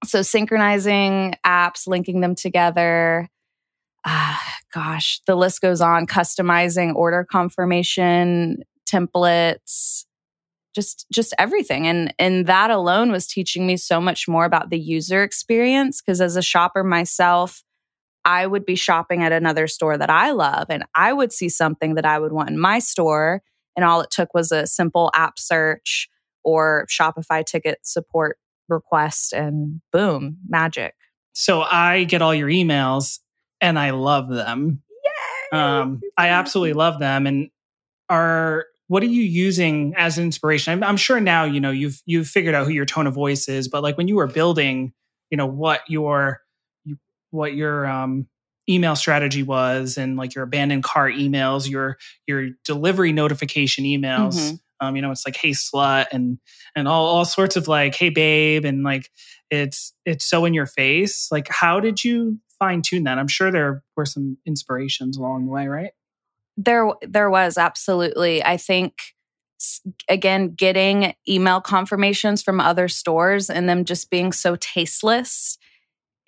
so 0.05 0.23
synchronizing 0.23 1.35
apps, 1.45 1.87
linking 1.87 2.21
them 2.21 2.35
together. 2.35 3.29
Ah, 4.07 4.57
gosh, 4.73 5.21
the 5.27 5.35
list 5.35 5.61
goes 5.63 5.81
on. 5.81 6.07
Customizing 6.07 6.95
order 6.95 7.27
confirmation 7.31 8.59
templates, 8.89 10.05
just 10.75 11.07
just 11.11 11.35
everything. 11.39 11.87
And 11.87 12.15
and 12.19 12.47
that 12.47 12.71
alone 12.71 13.11
was 13.11 13.27
teaching 13.27 13.67
me 13.67 13.77
so 13.79 14.01
much 14.01 14.29
more 14.29 14.45
about 14.45 14.71
the 14.71 14.79
user 14.79 15.23
experience. 15.23 16.03
Because 16.03 16.21
as 16.21 16.37
a 16.37 16.43
shopper 16.43 16.85
myself, 16.85 17.65
I 18.29 18.47
would 18.47 18.67
be 18.67 18.75
shopping 18.75 19.23
at 19.23 19.33
another 19.33 19.67
store 19.67 19.97
that 19.97 20.11
I 20.11 20.33
love, 20.33 20.67
and 20.69 20.85
I 20.95 21.15
would 21.15 21.33
see 21.33 21.49
something 21.49 21.95
that 21.95 22.05
I 22.05 22.19
would 22.19 22.31
want 22.31 22.51
in 22.51 22.59
my 22.59 22.79
store. 22.79 23.43
And 23.75 23.87
all 23.87 24.03
it 24.03 24.11
took 24.11 24.35
was 24.35 24.53
a 24.53 24.67
simple 24.67 25.11
app 25.15 25.39
search 25.39 26.11
or 26.45 26.87
Shopify 26.91 27.43
ticket 27.43 27.79
support 27.85 28.37
request 28.69 29.33
and 29.33 29.81
boom, 29.93 30.37
magic. 30.47 30.95
So 31.33 31.63
I 31.63 32.05
get 32.05 32.21
all 32.21 32.35
your 32.35 32.49
emails 32.49 33.21
and 33.63 33.79
I 33.79 33.91
love 33.91 34.29
them. 34.29 34.83
Yay! 35.53 35.59
Um, 35.59 36.03
I 36.19 36.29
absolutely 36.29 36.75
love 36.75 36.99
them. 36.99 37.27
And 37.27 37.49
are 38.11 38.67
what 38.89 39.03
are 39.03 39.07
you 39.07 39.23
using 39.23 39.95
as 39.97 40.19
inspiration? 40.19 40.75
I'm, 40.75 40.85
I'm, 40.85 40.97
sure 40.99 41.19
now 41.19 41.45
you 41.45 41.61
know 41.61 41.71
you've 41.71 42.03
you've 42.05 42.29
figured 42.29 42.55
out 42.55 42.67
who 42.67 42.73
your 42.73 42.85
tone 42.85 43.07
of 43.07 43.15
voice 43.15 43.49
is, 43.49 43.69
but 43.69 43.83
like 43.83 43.97
when 43.97 44.07
you 44.07 44.17
were 44.17 44.27
building, 44.27 44.93
you 45.31 45.39
know 45.39 45.47
what 45.47 45.81
your 45.89 46.43
what 47.31 47.55
your 47.55 47.87
um, 47.87 48.29
email 48.69 48.97
strategy 48.97 49.43
was, 49.43 49.97
and 49.97 50.17
like 50.17 50.35
your 50.35 50.45
abandoned 50.45 50.85
cart 50.85 51.15
emails, 51.15 51.69
your 51.69 51.99
your 52.27 52.51
delivery 52.65 53.13
notification 53.13 53.85
emails. 53.85 54.35
Mm-hmm. 54.35 54.57
Um, 54.81 54.95
you 54.95 55.03
know, 55.03 55.11
it's 55.11 55.27
like, 55.27 55.37
hey 55.37 55.51
slut 55.51 56.07
and 56.13 56.39
and 56.77 56.87
all, 56.87 57.07
all 57.07 57.25
sorts 57.25 57.57
of 57.57 57.67
like, 57.67 57.95
hey 57.95 58.11
babe, 58.11 58.65
and 58.65 58.85
like 58.85 59.11
it's 59.51 59.93
it's 60.05 60.25
so 60.25 60.45
in 60.45 60.55
your 60.55 60.67
face. 60.67 61.29
Like, 61.33 61.49
how 61.49 61.81
did 61.81 62.05
you 62.05 62.39
fine 62.59 62.83
tune 62.83 63.05
that? 63.05 63.19
I'm 63.19 63.29
sure 63.29 63.51
there 63.51 63.83
were 63.97 64.07
some 64.07 64.37
inspirations 64.47 65.17
along 65.17 65.47
the 65.47 65.53
way, 65.53 65.67
right? 65.67 65.91
There 66.57 66.91
there 67.03 67.31
was 67.31 67.59
absolutely. 67.59 68.45
I 68.45 68.57
think 68.57 68.95
again 70.09 70.55
getting 70.55 71.15
email 71.29 71.61
confirmations 71.61 72.43
from 72.43 72.61
other 72.61 72.87
stores 72.87 73.51
and 73.51 73.69
them 73.69 73.85
just 73.85 74.09
being 74.09 74.31
so 74.31 74.55
tasteless 74.55 75.59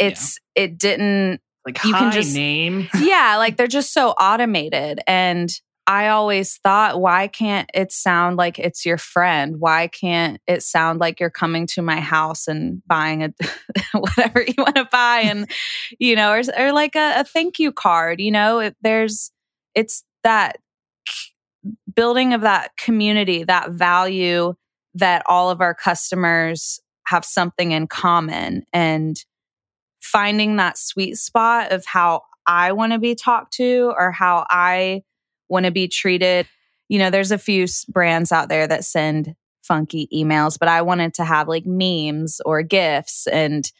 it's 0.01 0.39
yeah. 0.57 0.65
it 0.65 0.79
didn't 0.79 1.41
Like 1.65 1.85
You 1.85 1.93
can 1.93 2.11
just- 2.11 2.35
name. 2.35 2.89
yeah, 3.01 3.37
like 3.39 3.57
they're 3.57 3.67
just 3.69 3.93
so 3.93 4.11
automated. 4.21 5.01
And 5.07 5.51
I 5.87 6.09
always 6.09 6.57
thought, 6.63 7.01
why 7.01 7.27
can't 7.27 7.69
it 7.75 7.91
sound 7.91 8.37
like 8.37 8.61
it's 8.61 8.87
your 8.87 8.99
friend? 8.99 9.57
Why 9.59 9.89
can't 9.89 10.41
it 10.47 10.63
sound 10.63 11.01
like 11.01 11.19
you're 11.19 11.31
coming 11.31 11.67
to 11.69 11.83
my 11.83 11.99
house 11.99 12.47
and 12.47 12.81
buying 12.87 13.25
a 13.25 13.33
whatever 13.99 14.41
you 14.43 14.55
want 14.57 14.77
to 14.77 14.85
buy, 14.93 15.21
and 15.25 15.51
you 15.99 16.15
know, 16.15 16.33
or, 16.33 16.43
or 16.57 16.73
like 16.73 16.95
a, 16.95 17.21
a 17.21 17.25
thank 17.25 17.59
you 17.59 17.73
card? 17.73 18.21
You 18.21 18.31
know, 18.31 18.61
it, 18.61 18.77
there's 18.83 19.33
it's 19.75 20.05
that 20.23 20.59
building 21.93 22.35
of 22.35 22.43
that 22.43 22.77
community, 22.77 23.43
that 23.45 23.73
value 23.73 24.55
that 24.95 25.23
all 25.27 25.51
of 25.51 25.61
our 25.61 25.75
customers 25.75 26.81
have 27.07 27.25
something 27.25 27.73
in 27.73 27.89
common, 27.89 28.63
and 28.73 29.17
finding 30.11 30.57
that 30.57 30.79
sweet 30.79 31.16
spot 31.16 31.73
of 31.73 31.85
how 31.87 32.23
I 32.46 32.73
want 32.73 32.92
to 32.92 32.99
be 32.99 33.14
talked 33.14 33.55
to 33.55 33.92
or 33.96 34.11
how 34.11 34.46
I 34.51 35.03
want 35.49 35.66
to 35.66 35.73
be 35.73 35.88
treated. 35.88 36.46
You 36.88 36.99
know, 36.99 37.11
there's 37.11 37.31
a 37.31 37.38
few 37.38 37.66
brands 37.88 38.33
out 38.33 38.49
there 38.49 38.66
that 38.66 38.85
send 38.85 39.35
funky 39.62 40.09
emails, 40.12 40.59
but 40.59 40.68
I 40.68 40.83
wanted 40.83 41.14
to 41.14 41.25
have 41.25 41.46
like 41.46 41.64
memes 41.64 42.40
or 42.44 42.62
gifts 42.62 43.27
and 43.29 43.70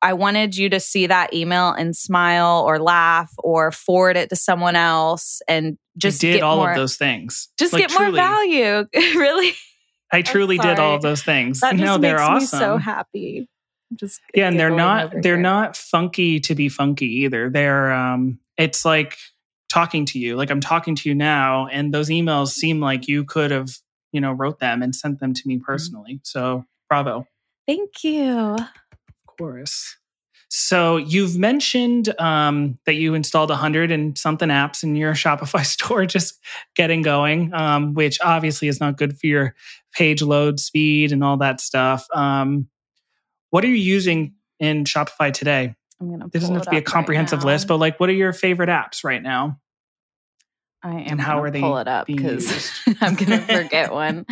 I 0.00 0.12
wanted 0.12 0.56
you 0.56 0.68
to 0.70 0.78
see 0.78 1.08
that 1.08 1.34
email 1.34 1.72
and 1.72 1.96
smile 1.96 2.62
or 2.64 2.78
laugh 2.78 3.32
or 3.38 3.72
forward 3.72 4.16
it 4.16 4.28
to 4.28 4.36
someone 4.36 4.76
else 4.76 5.42
and 5.48 5.76
just 5.96 6.22
I 6.22 6.28
did 6.28 6.32
get 6.34 6.42
all 6.44 6.58
more, 6.58 6.70
of 6.70 6.76
those 6.76 6.96
things. 6.96 7.48
just 7.58 7.72
Like, 7.72 7.88
get 7.88 7.98
more 7.98 8.12
value. 8.12 8.84
really, 8.94 9.54
I 10.12 10.22
truly 10.22 10.56
did 10.58 10.78
all 10.78 10.94
of 10.94 11.02
those 11.02 11.24
things. 11.24 11.60
that 11.60 11.72
just 11.72 11.82
no, 11.82 11.98
makes 11.98 12.02
they're 12.02 12.20
awesome. 12.20 12.58
me 12.58 12.64
so 12.64 12.76
happy. 12.76 13.48
Just 13.96 14.20
yeah 14.34 14.48
and 14.48 14.58
they're 14.60 14.68
not 14.70 15.10
they're 15.22 15.34
here. 15.34 15.42
not 15.42 15.76
funky 15.76 16.40
to 16.40 16.54
be 16.54 16.68
funky 16.68 17.06
either 17.24 17.48
they're 17.48 17.90
um 17.90 18.38
it's 18.58 18.84
like 18.84 19.16
talking 19.72 20.04
to 20.06 20.18
you 20.18 20.36
like 20.36 20.50
i'm 20.50 20.60
talking 20.60 20.94
to 20.94 21.08
you 21.08 21.14
now 21.14 21.66
and 21.68 21.92
those 21.94 22.10
emails 22.10 22.48
seem 22.48 22.80
like 22.80 23.08
you 23.08 23.24
could 23.24 23.50
have 23.50 23.70
you 24.12 24.20
know 24.20 24.32
wrote 24.32 24.58
them 24.58 24.82
and 24.82 24.94
sent 24.94 25.20
them 25.20 25.32
to 25.32 25.40
Mm-hmm. 25.42 25.48
me 25.48 25.58
personally 25.64 26.20
so 26.22 26.64
bravo 26.90 27.26
Thank 27.66 28.02
you. 28.04 28.56
of 28.56 28.66
course 29.38 29.96
so 30.50 30.96
you've 30.96 31.36
mentioned 31.36 32.18
um, 32.18 32.78
that 32.86 32.94
you 32.94 33.12
installed 33.12 33.50
a 33.50 33.52
100 33.52 33.90
and 33.90 34.16
something 34.16 34.48
apps 34.48 34.82
in 34.82 34.96
your 34.96 35.12
shopify 35.24 35.64
store 35.64 36.06
just 36.06 36.38
getting 36.74 37.02
going 37.02 37.52
um, 37.54 37.94
which 37.94 38.18
obviously 38.22 38.68
is 38.68 38.80
not 38.80 38.96
good 38.98 39.18
for 39.18 39.26
your 39.26 39.54
page 39.92 40.22
load 40.22 40.58
speed 40.60 41.12
and 41.12 41.22
all 41.24 41.36
that 41.38 41.60
stuff 41.60 42.06
um, 42.14 42.66
what 43.50 43.64
are 43.64 43.68
you 43.68 43.74
using 43.74 44.34
in 44.60 44.84
shopify 44.84 45.32
today 45.32 45.74
I'm 46.00 46.10
gonna. 46.10 46.26
it 46.26 46.32
doesn't 46.32 46.54
have 46.54 46.64
to 46.64 46.70
be 46.70 46.76
a 46.76 46.78
up 46.80 46.86
right 46.86 46.92
comprehensive 46.92 47.44
list, 47.44 47.66
but 47.68 47.78
like, 47.78 47.98
what 48.00 48.08
are 48.08 48.12
your 48.14 48.32
favorite 48.32 48.68
apps 48.68 49.02
right 49.04 49.22
now? 49.22 49.60
I 50.82 50.90
am 50.90 51.06
and 51.12 51.20
how 51.20 51.42
are 51.42 51.50
they 51.50 51.60
pull 51.60 51.78
it 51.78 51.88
up 51.88 52.06
because? 52.06 52.70
I'm 53.00 53.14
gonna 53.16 53.40
forget 53.40 53.92
one. 53.92 54.24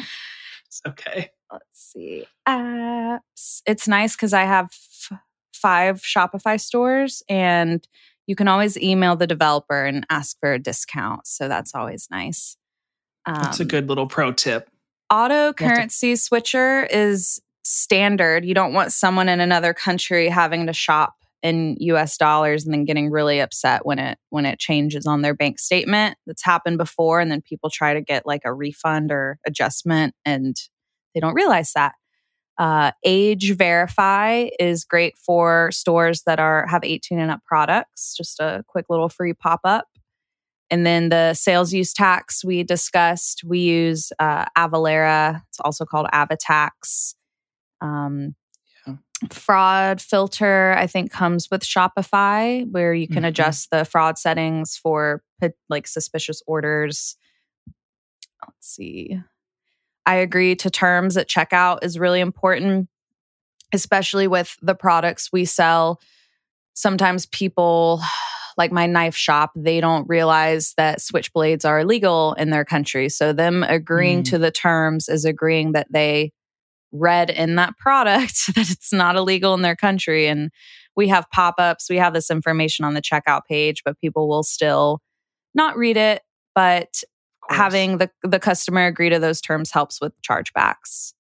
It's 0.67 0.81
okay. 0.87 1.31
Let's 1.53 1.65
see 1.93 2.27
apps. 2.47 3.63
It's 3.67 3.89
nice 3.89 4.15
because 4.17 4.33
I 4.33 4.43
have 4.43 4.67
f- 4.73 5.19
five 5.55 6.03
Shopify 6.03 6.61
stores, 6.61 7.23
and 7.29 7.87
you 8.27 8.37
can 8.37 8.49
always 8.49 8.77
email 8.79 9.17
the 9.17 9.27
developer 9.27 9.85
and 9.85 10.07
ask 10.11 10.39
for 10.41 10.53
a 10.53 10.59
discount. 10.59 11.27
So 11.27 11.49
that's 11.49 11.75
always 11.75 12.09
nice. 12.11 12.57
That's 13.27 13.59
a 13.59 13.63
Um, 13.63 13.69
good 13.69 13.89
little 13.89 14.07
pro 14.07 14.33
tip. 14.33 14.71
auto 15.11 15.53
currency 15.53 16.15
switcher 16.17 16.85
is 16.85 17.41
standard. 17.67 18.45
You 18.45 18.55
don't 18.55 18.73
want 18.73 18.93
someone 18.93 19.29
in 19.29 19.41
another 19.41 19.75
country 19.75 20.29
having 20.29 20.67
to 20.67 20.73
shop 20.73 21.15
in 21.43 21.77
US 21.81 22.17
dollars 22.17 22.65
and 22.65 22.73
then 22.73 22.85
getting 22.85 23.11
really 23.11 23.41
upset 23.41 23.85
when 23.85 23.99
it 23.99 24.19
when 24.31 24.47
it 24.47 24.59
changes 24.59 25.07
on 25.07 25.23
their 25.23 25.35
bank 25.35 25.59
statement. 25.59 26.17
That's 26.27 26.45
happened 26.45 26.79
before 26.79 27.21
and 27.21 27.31
then 27.31 27.43
people 27.43 27.71
try 27.71 27.95
to 27.95 28.01
get 28.01 28.27
like 28.27 28.43
a 28.45 28.53
refund 28.53 29.13
or 29.13 29.39
adjustment 29.47 30.15
and 30.25 30.57
they 31.15 31.21
don't 31.21 31.35
realize 31.35 31.73
that. 31.75 31.95
Uh, 32.59 32.91
age 33.05 33.55
verify 33.55 34.49
is 34.59 34.85
great 34.85 35.19
for 35.19 35.71
stores 35.73 36.23
that 36.23 36.41
are 36.41 36.67
have 36.67 36.83
18 36.83 37.19
and 37.19 37.31
up 37.31 37.41
products. 37.45 38.15
Just 38.17 38.41
a 38.41 38.65
quick 38.67 38.87
little 38.89 39.11
free 39.11 39.35
pop 39.35 39.61
up. 39.65 39.89
And 40.71 40.85
then 40.85 41.11
the 41.11 41.35
sales 41.35 41.73
use 41.73 41.93
tax 41.93 42.45
we 42.45 42.63
discussed, 42.63 43.43
we 43.45 43.61
use 43.61 44.11
uh, 44.19 44.47
Avalara. 44.57 45.43
It's 45.49 45.61
also 45.61 45.85
called 45.85 46.09
Avatax. 46.13 47.15
Um, 47.81 48.35
Yeah. 48.87 48.97
Fraud 49.31 50.01
filter, 50.01 50.75
I 50.77 50.87
think, 50.87 51.11
comes 51.11 51.51
with 51.51 51.63
Shopify, 51.63 52.71
where 52.71 52.93
you 52.95 53.09
can 53.09 53.23
Mhm. 53.25 53.29
adjust 53.29 53.71
the 53.71 53.85
fraud 53.85 54.19
settings 54.19 54.77
for 54.77 55.23
like 55.69 55.87
suspicious 55.87 56.43
orders. 56.47 57.17
Let's 58.47 58.69
see. 58.69 59.19
I 60.05 60.17
agree 60.17 60.55
to 60.57 60.71
terms 60.71 61.17
at 61.17 61.29
checkout 61.29 61.79
is 61.83 61.99
really 61.99 62.21
important, 62.21 62.89
especially 63.73 64.29
with 64.29 64.57
the 64.63 64.75
products 64.75 65.31
we 65.33 65.45
sell. 65.45 66.01
Sometimes 66.75 67.27
people, 67.27 68.01
like 68.59 68.71
my 68.73 68.87
knife 68.87 69.17
shop, 69.17 69.51
they 69.57 69.81
don't 69.81 70.09
realize 70.09 70.75
that 70.77 70.99
switchblades 71.01 71.65
are 71.69 71.81
illegal 71.81 72.35
in 72.35 72.51
their 72.51 72.65
country. 72.65 73.09
So, 73.09 73.33
them 73.33 73.63
agreeing 73.65 74.23
Mm. 74.23 74.31
to 74.31 74.39
the 74.39 74.51
terms 74.51 75.09
is 75.09 75.25
agreeing 75.25 75.73
that 75.73 75.89
they 75.91 76.33
read 76.93 77.31
in 77.31 77.57
that 77.57 77.77
product 77.79 78.47
that 78.55 78.71
it's 78.71 78.93
not 78.93 79.17
illegal 79.17 79.55
in 79.55 79.63
their 79.63 79.77
country. 79.77 80.27
And 80.29 80.51
we 80.97 81.09
have 81.09 81.27
pop 81.31 81.57
ups, 81.59 81.89
we 81.91 81.97
have 81.99 82.15
this 82.15 82.31
information 82.31 82.85
on 82.85 82.95
the 82.95 83.03
checkout 83.03 83.43
page, 83.49 83.83
but 83.85 84.01
people 84.01 84.29
will 84.29 84.43
still 84.43 85.01
not 85.55 85.77
read 85.77 85.97
it. 85.97 86.23
But 86.55 87.03
having 87.51 87.99
the, 87.99 88.11
the 88.23 88.41
customer 88.41 88.87
agree 88.87 89.11
to 89.11 89.19
those 89.19 89.41
terms 89.41 89.71
helps 89.71 90.01
with 90.01 90.13
chargebacks. 90.23 91.13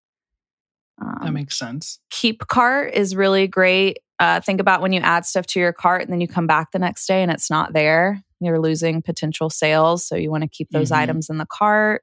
Um, 1.00 1.18
that 1.22 1.32
makes 1.32 1.58
sense. 1.58 1.98
keep 2.10 2.46
cart 2.48 2.94
is 2.94 3.14
really 3.14 3.46
great. 3.46 3.98
Uh, 4.18 4.40
think 4.40 4.60
about 4.62 4.80
when 4.80 4.94
you 4.94 5.00
add 5.00 5.26
stuff 5.26 5.44
to 5.46 5.60
your 5.60 5.74
cart 5.74 6.00
and 6.02 6.10
then 6.10 6.22
you 6.22 6.26
come 6.28 6.46
back 6.46 6.72
the 6.72 6.78
next 6.78 7.06
day 7.06 7.22
and 7.22 7.30
it's 7.30 7.50
not 7.50 7.74
there. 7.74 8.22
You're 8.40 8.58
losing 8.58 9.02
potential 9.02 9.50
sales. 9.50 10.06
So 10.08 10.16
you 10.16 10.30
want 10.30 10.42
to 10.42 10.48
keep 10.48 10.70
those 10.70 10.90
Mhm. 10.90 10.96
items 10.96 11.28
in 11.28 11.36
the 11.36 11.44
cart. 11.46 12.02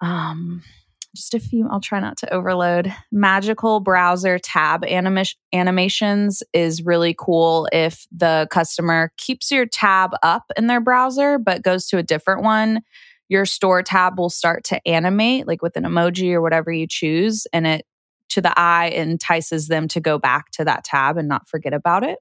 Um, 0.00 0.62
just 1.16 1.34
a 1.34 1.40
few, 1.40 1.68
I'll 1.68 1.80
try 1.80 2.00
not 2.00 2.16
to 2.18 2.32
overload. 2.32 2.92
Magical 3.10 3.80
browser 3.80 4.38
tab 4.38 4.84
anima- 4.84 5.24
animations 5.52 6.42
is 6.52 6.84
really 6.84 7.14
cool 7.18 7.68
if 7.72 8.06
the 8.12 8.46
customer 8.50 9.12
keeps 9.16 9.50
your 9.50 9.66
tab 9.66 10.12
up 10.22 10.44
in 10.56 10.66
their 10.66 10.80
browser 10.80 11.38
but 11.38 11.62
goes 11.62 11.86
to 11.88 11.98
a 11.98 12.02
different 12.02 12.42
one 12.42 12.82
your 13.28 13.44
store 13.44 13.82
tab 13.82 14.18
will 14.18 14.30
start 14.30 14.64
to 14.64 14.88
animate 14.88 15.46
like 15.46 15.62
with 15.62 15.76
an 15.76 15.84
emoji 15.84 16.32
or 16.32 16.40
whatever 16.40 16.72
you 16.72 16.86
choose 16.86 17.46
and 17.52 17.66
it 17.66 17.84
to 18.30 18.40
the 18.40 18.58
eye 18.58 18.88
entices 18.88 19.68
them 19.68 19.88
to 19.88 20.00
go 20.00 20.18
back 20.18 20.50
to 20.50 20.64
that 20.64 20.84
tab 20.84 21.16
and 21.16 21.28
not 21.28 21.48
forget 21.48 21.72
about 21.74 22.02
it 22.02 22.18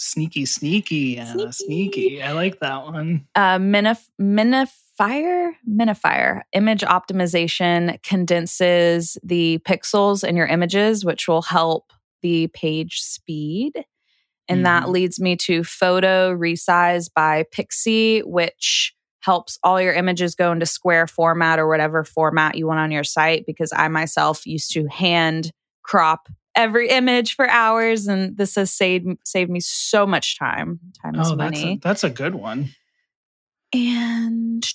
Sneaky, 0.00 0.46
sneaky, 0.46 1.18
Anna. 1.18 1.52
Sneaky. 1.52 2.02
Sneaky. 2.10 2.22
I 2.22 2.30
like 2.30 2.60
that 2.60 2.84
one. 2.84 3.26
uh 3.34 3.58
minif- 3.58 4.08
minif- 4.20 4.70
minifier 5.00 5.52
minifier 5.68 6.42
image 6.52 6.82
optimization 6.82 8.02
condenses 8.02 9.18
the 9.22 9.58
pixels 9.66 10.26
in 10.26 10.36
your 10.36 10.46
images 10.46 11.04
which 11.04 11.28
will 11.28 11.42
help 11.42 11.92
the 12.22 12.48
page 12.48 13.00
speed 13.00 13.84
and 14.50 14.64
that 14.64 14.84
Mhm. 14.84 14.88
leads 14.92 15.20
me 15.20 15.36
to 15.36 15.62
photo 15.62 16.34
resize 16.34 17.08
by 17.14 17.44
Pixc 17.54 18.22
which 18.24 18.94
helps 19.20 19.58
all 19.62 19.80
your 19.80 19.92
images 19.92 20.34
go 20.34 20.52
into 20.52 20.64
square 20.66 21.06
format 21.06 21.58
or 21.58 21.68
whatever 21.68 22.04
format 22.04 22.54
you 22.56 22.66
want 22.66 22.80
on 22.80 22.90
your 22.90 23.04
site 23.04 23.44
because 23.46 23.72
i 23.76 23.88
myself 23.88 24.46
used 24.46 24.72
to 24.72 24.86
hand 24.86 25.50
crop 25.82 26.28
every 26.54 26.88
image 26.88 27.34
for 27.36 27.48
hours 27.48 28.06
and 28.08 28.36
this 28.36 28.54
has 28.54 28.72
saved 28.72 29.06
saved 29.24 29.50
me 29.50 29.60
so 29.60 30.06
much 30.06 30.38
time 30.38 30.80
time 31.02 31.14
is 31.14 31.28
Oh, 31.30 31.36
that's 31.36 31.60
money 31.62 31.74
a, 31.74 31.80
that's 31.82 32.04
a 32.04 32.10
good 32.10 32.34
one. 32.34 32.70
And 33.72 34.66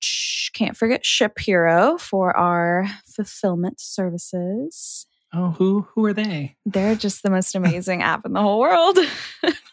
can't 0.54 0.76
forget 0.76 1.04
ShipHero 1.04 2.00
for 2.00 2.36
our 2.36 2.86
fulfillment 3.06 3.80
services. 3.80 5.06
Oh, 5.32 5.50
who 5.50 5.86
who 5.94 6.04
are 6.06 6.12
they? 6.12 6.56
They're 6.66 6.96
just 6.96 7.22
the 7.22 7.30
most 7.30 7.54
amazing 7.54 8.02
app 8.02 8.26
in 8.26 8.32
the 8.32 8.42
whole 8.42 8.58
world. 8.58 8.98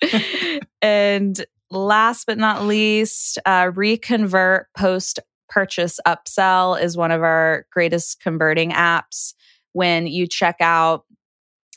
and 0.82 1.44
last 1.72 2.26
but 2.28 2.38
not 2.38 2.64
least, 2.64 3.40
uh, 3.46 3.72
Reconvert 3.74 4.68
post 4.78 5.20
purchase 5.50 6.00
upsell 6.06 6.80
is 6.82 6.96
one 6.96 7.12
of 7.12 7.24
our 7.24 7.66
greatest 7.72 8.20
converting 8.20 8.72
apps. 8.72 9.34
When 9.74 10.06
you 10.06 10.28
check 10.28 10.58
out, 10.60 11.06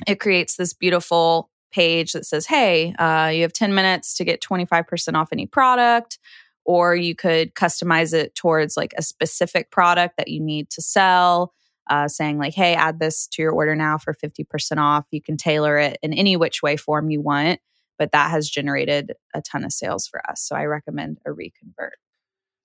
it 0.06 0.20
creates 0.20 0.56
this 0.56 0.74
beautiful 0.74 1.50
page 1.72 2.12
that 2.12 2.26
says, 2.26 2.46
Hey, 2.46 2.94
uh, 2.98 3.30
you 3.32 3.42
have 3.42 3.52
10 3.52 3.74
minutes 3.74 4.14
to 4.14 4.24
get 4.24 4.42
25% 4.42 5.14
off 5.14 5.28
any 5.32 5.46
product. 5.46 6.18
Or 6.70 6.94
you 6.94 7.16
could 7.16 7.56
customize 7.56 8.14
it 8.14 8.36
towards 8.36 8.76
like 8.76 8.94
a 8.96 9.02
specific 9.02 9.72
product 9.72 10.16
that 10.18 10.28
you 10.28 10.40
need 10.40 10.70
to 10.70 10.80
sell, 10.80 11.52
uh, 11.88 12.06
saying, 12.06 12.38
like, 12.38 12.54
hey, 12.54 12.76
add 12.76 13.00
this 13.00 13.26
to 13.32 13.42
your 13.42 13.50
order 13.50 13.74
now 13.74 13.98
for 13.98 14.14
50% 14.14 14.78
off. 14.78 15.04
You 15.10 15.20
can 15.20 15.36
tailor 15.36 15.78
it 15.78 15.98
in 16.00 16.12
any 16.12 16.36
which 16.36 16.62
way 16.62 16.76
form 16.76 17.10
you 17.10 17.20
want. 17.20 17.58
but 17.98 18.12
that 18.12 18.30
has 18.30 18.48
generated 18.48 19.12
a 19.34 19.42
ton 19.42 19.64
of 19.64 19.72
sales 19.72 20.06
for 20.06 20.22
us. 20.30 20.40
So 20.40 20.54
I 20.54 20.64
recommend 20.66 21.18
a 21.26 21.32
reconvert. 21.32 21.98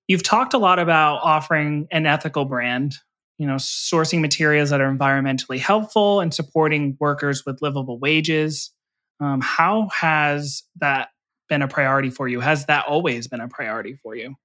You've 0.08 0.24
talked 0.24 0.54
a 0.54 0.60
lot 0.60 0.78
about 0.80 1.20
offering 1.24 1.88
an 1.91 2.06
ethical 2.06 2.46
brand, 2.46 2.96
you 3.39 3.48
know, 3.48 3.56
sourcing 3.56 4.22
materials 4.22 4.70
that 4.70 4.82
are 4.82 4.89
environmentally 4.89 5.60
helpful 5.60 6.22
and 6.22 6.32
supporting 6.34 6.96
workers 7.00 7.44
with 7.44 7.62
livable 7.62 8.00
wages. 8.00 8.72
Um, 9.20 9.41
how 9.41 9.89
has 9.91 10.63
that 10.80 11.10
been 11.49 11.62
a 11.62 11.67
priority 11.67 12.10
for 12.10 12.27
you? 12.27 12.39
Has 12.39 12.65
that 12.65 12.86
always 12.88 13.27
been 13.27 13.41
a 13.41 13.47
priority 13.47 13.95
for 14.01 14.15
you? 14.15 14.36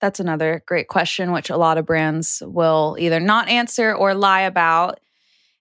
That's 0.00 0.20
another 0.20 0.62
great 0.66 0.88
question, 0.88 1.32
which 1.32 1.50
a 1.50 1.56
lot 1.56 1.78
of 1.78 1.86
brands 1.86 2.42
will 2.46 2.96
either 2.98 3.18
not 3.18 3.48
answer 3.48 3.92
or 3.94 4.14
lie 4.14 4.42
about. 4.42 5.00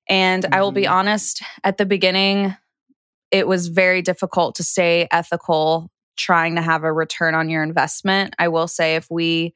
And 0.08 0.44
mm-hmm. 0.44 0.54
I 0.54 0.62
will 0.62 0.72
be 0.72 0.84
mm-hmm. 0.84 0.94
honest, 0.94 1.42
at 1.64 1.78
the 1.78 1.86
beginning, 1.86 2.56
it 3.32 3.48
was 3.48 3.68
very 3.68 4.02
difficult 4.02 4.56
to 4.56 4.64
stay 4.64 5.08
ethical 5.12 5.92
trying 6.16 6.56
to 6.56 6.62
have 6.62 6.84
a 6.84 6.92
return 6.92 7.36
on 7.36 7.50
your 7.50 7.64
investment. 7.64 8.36
I 8.40 8.48
will 8.48 8.68
say 8.68 8.96
if 8.96 9.08
we 9.10 9.54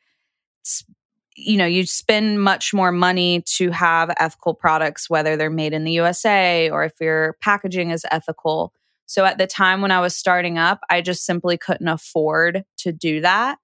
you 1.35 1.57
know, 1.57 1.65
you 1.65 1.85
spend 1.85 2.41
much 2.41 2.73
more 2.73 2.91
money 2.91 3.41
to 3.55 3.71
have 3.71 4.13
ethical 4.19 4.53
products 4.53 5.09
whether 5.09 5.37
they're 5.37 5.49
made 5.49 5.73
in 5.73 5.83
the 5.83 5.93
USA 5.93 6.69
or 6.69 6.83
if 6.83 6.93
your 6.99 7.37
packaging 7.41 7.91
is 7.91 8.05
ethical. 8.11 8.73
So 9.11 9.25
at 9.25 9.37
the 9.37 9.45
time 9.45 9.81
when 9.81 9.91
I 9.91 9.99
was 9.99 10.15
starting 10.15 10.57
up, 10.57 10.79
I 10.89 11.01
just 11.01 11.25
simply 11.25 11.57
couldn't 11.57 11.89
afford 11.89 12.63
to 12.77 12.93
do 12.93 13.19
that. 13.19 13.57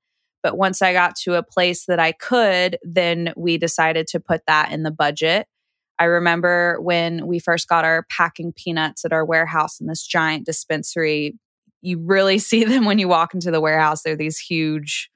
But 0.43 0.57
once 0.57 0.81
I 0.81 0.91
got 0.91 1.15
to 1.23 1.35
a 1.35 1.41
place 1.41 1.85
that 1.85 2.01
I 2.01 2.11
could, 2.11 2.77
then 2.83 3.31
we 3.37 3.57
decided 3.57 4.07
to 4.07 4.19
put 4.19 4.41
that 4.47 4.73
in 4.73 4.83
the 4.83 4.91
budget. 4.91 5.47
I 5.97 6.03
remember 6.03 6.81
when 6.81 7.27
we 7.27 7.39
first 7.39 7.69
got 7.69 7.85
our 7.85 8.05
packing 8.09 8.51
peanuts 8.51 9.05
at 9.05 9.13
our 9.13 9.23
warehouse 9.23 9.79
in 9.79 9.87
this 9.87 10.05
giant 10.05 10.45
dispensary. 10.45 11.39
You 11.81 11.99
really 11.99 12.39
see 12.49 12.65
them 12.65 12.83
when 12.83 12.99
you 12.99 13.07
walk 13.07 13.33
into 13.33 13.49
the 13.49 13.61
warehouse. 13.61 14.03
They're 14.03 14.17
these 14.17 14.37
huge, 14.37 15.09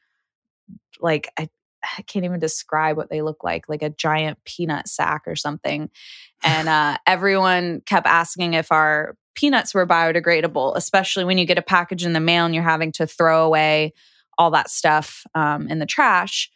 like, 1.01 1.29
I, 1.37 1.49
I 1.83 2.03
can't 2.03 2.23
even 2.23 2.39
describe 2.39 2.95
what 2.95 3.09
they 3.09 3.21
look 3.21 3.43
like, 3.43 3.67
like 3.67 3.83
a 3.83 3.89
giant 3.89 4.37
peanut 4.45 4.87
sack 4.87 5.23
or 5.27 5.35
something. 5.35 5.89
And 6.41 6.69
uh, 6.69 6.99
everyone 7.05 7.81
kept 7.85 8.07
asking 8.07 8.53
if 8.53 8.71
our 8.71 9.17
peanuts 9.35 9.73
were 9.73 9.87
biodegradable, 9.87 10.75
especially 10.75 11.23
when 11.23 11.37
you 11.37 11.45
get 11.45 11.57
a 11.57 11.63
package 11.63 12.05
in 12.05 12.13
the 12.13 12.19
mail 12.19 12.45
and 12.45 12.53
you're 12.53 12.63
having 12.63 12.91
to 12.93 13.07
throw 13.07 13.45
away 13.45 13.93
all 14.37 14.51
that 14.51 14.69
stuff 14.69 15.25
um, 15.35 15.67
in 15.69 15.79
the 15.79 15.85
trash. 15.85 16.49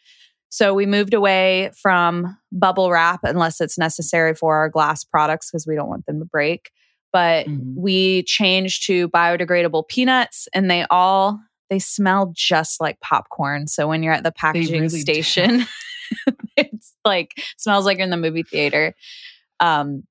So 0.48 0.74
we 0.74 0.86
moved 0.86 1.14
away 1.14 1.70
from 1.80 2.36
bubble 2.52 2.90
wrap 2.90 3.20
unless 3.24 3.60
it's 3.60 3.78
necessary 3.78 4.34
for 4.34 4.56
our 4.56 4.68
glass 4.68 5.04
products 5.04 5.50
because 5.50 5.66
we 5.66 5.74
don't 5.74 5.88
want 5.88 6.06
them 6.06 6.18
to 6.18 6.24
break. 6.24 6.70
But 7.12 7.46
mm-hmm. 7.46 7.80
we 7.80 8.22
changed 8.24 8.86
to 8.86 9.08
biodegradable 9.08 9.88
peanuts 9.88 10.48
and 10.54 10.70
they 10.70 10.84
all 10.90 11.40
they 11.68 11.78
smell 11.78 12.32
just 12.34 12.80
like 12.80 13.00
popcorn. 13.00 13.66
So 13.66 13.88
when 13.88 14.02
you're 14.02 14.12
at 14.12 14.22
the 14.22 14.32
packaging 14.32 14.82
really 14.82 15.00
station, 15.00 15.66
it's 16.56 16.94
like 17.04 17.34
smells 17.56 17.84
like 17.84 17.98
you're 17.98 18.04
in 18.04 18.10
the 18.10 18.16
movie 18.16 18.44
theater. 18.44 18.94
Um, 19.58 20.04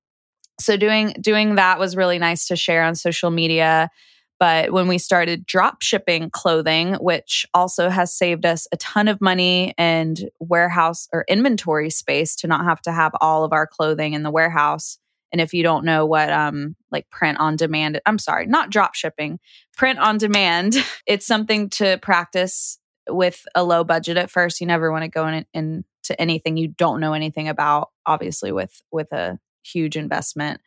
so 0.60 0.76
doing 0.76 1.14
doing 1.20 1.56
that 1.56 1.78
was 1.78 1.96
really 1.96 2.18
nice 2.18 2.46
to 2.48 2.56
share 2.56 2.82
on 2.82 2.94
social 2.94 3.30
media. 3.30 3.90
But 4.38 4.70
when 4.70 4.86
we 4.86 4.98
started 4.98 5.46
drop 5.46 5.80
shipping 5.80 6.28
clothing, 6.30 6.94
which 6.94 7.46
also 7.54 7.88
has 7.88 8.12
saved 8.12 8.44
us 8.44 8.68
a 8.70 8.76
ton 8.76 9.08
of 9.08 9.20
money 9.20 9.72
and 9.78 10.28
warehouse 10.40 11.08
or 11.12 11.24
inventory 11.26 11.88
space 11.88 12.36
to 12.36 12.46
not 12.46 12.64
have 12.64 12.82
to 12.82 12.92
have 12.92 13.12
all 13.20 13.44
of 13.44 13.52
our 13.52 13.66
clothing 13.66 14.12
in 14.12 14.22
the 14.22 14.30
warehouse. 14.30 14.98
And 15.32 15.40
if 15.40 15.54
you 15.54 15.62
don't 15.62 15.84
know 15.84 16.04
what 16.04 16.30
um 16.30 16.76
like 16.90 17.08
print 17.10 17.38
on 17.38 17.56
demand, 17.56 18.00
I'm 18.06 18.18
sorry, 18.18 18.46
not 18.46 18.70
drop 18.70 18.94
shipping, 18.94 19.38
print 19.76 19.98
on 19.98 20.18
demand, 20.18 20.74
it's 21.06 21.26
something 21.26 21.70
to 21.70 21.98
practice 21.98 22.78
with 23.08 23.46
a 23.54 23.64
low 23.64 23.84
budget 23.84 24.16
at 24.16 24.30
first. 24.30 24.60
You 24.60 24.66
never 24.66 24.90
want 24.90 25.04
to 25.04 25.08
go 25.08 25.28
in, 25.28 25.46
in, 25.54 25.84
into 26.08 26.20
anything 26.20 26.56
you 26.56 26.68
don't 26.68 27.00
know 27.00 27.12
anything 27.12 27.48
about, 27.48 27.90
obviously 28.04 28.52
with 28.52 28.80
with 28.90 29.12
a 29.12 29.38
huge 29.72 29.96
investment. 29.96 30.60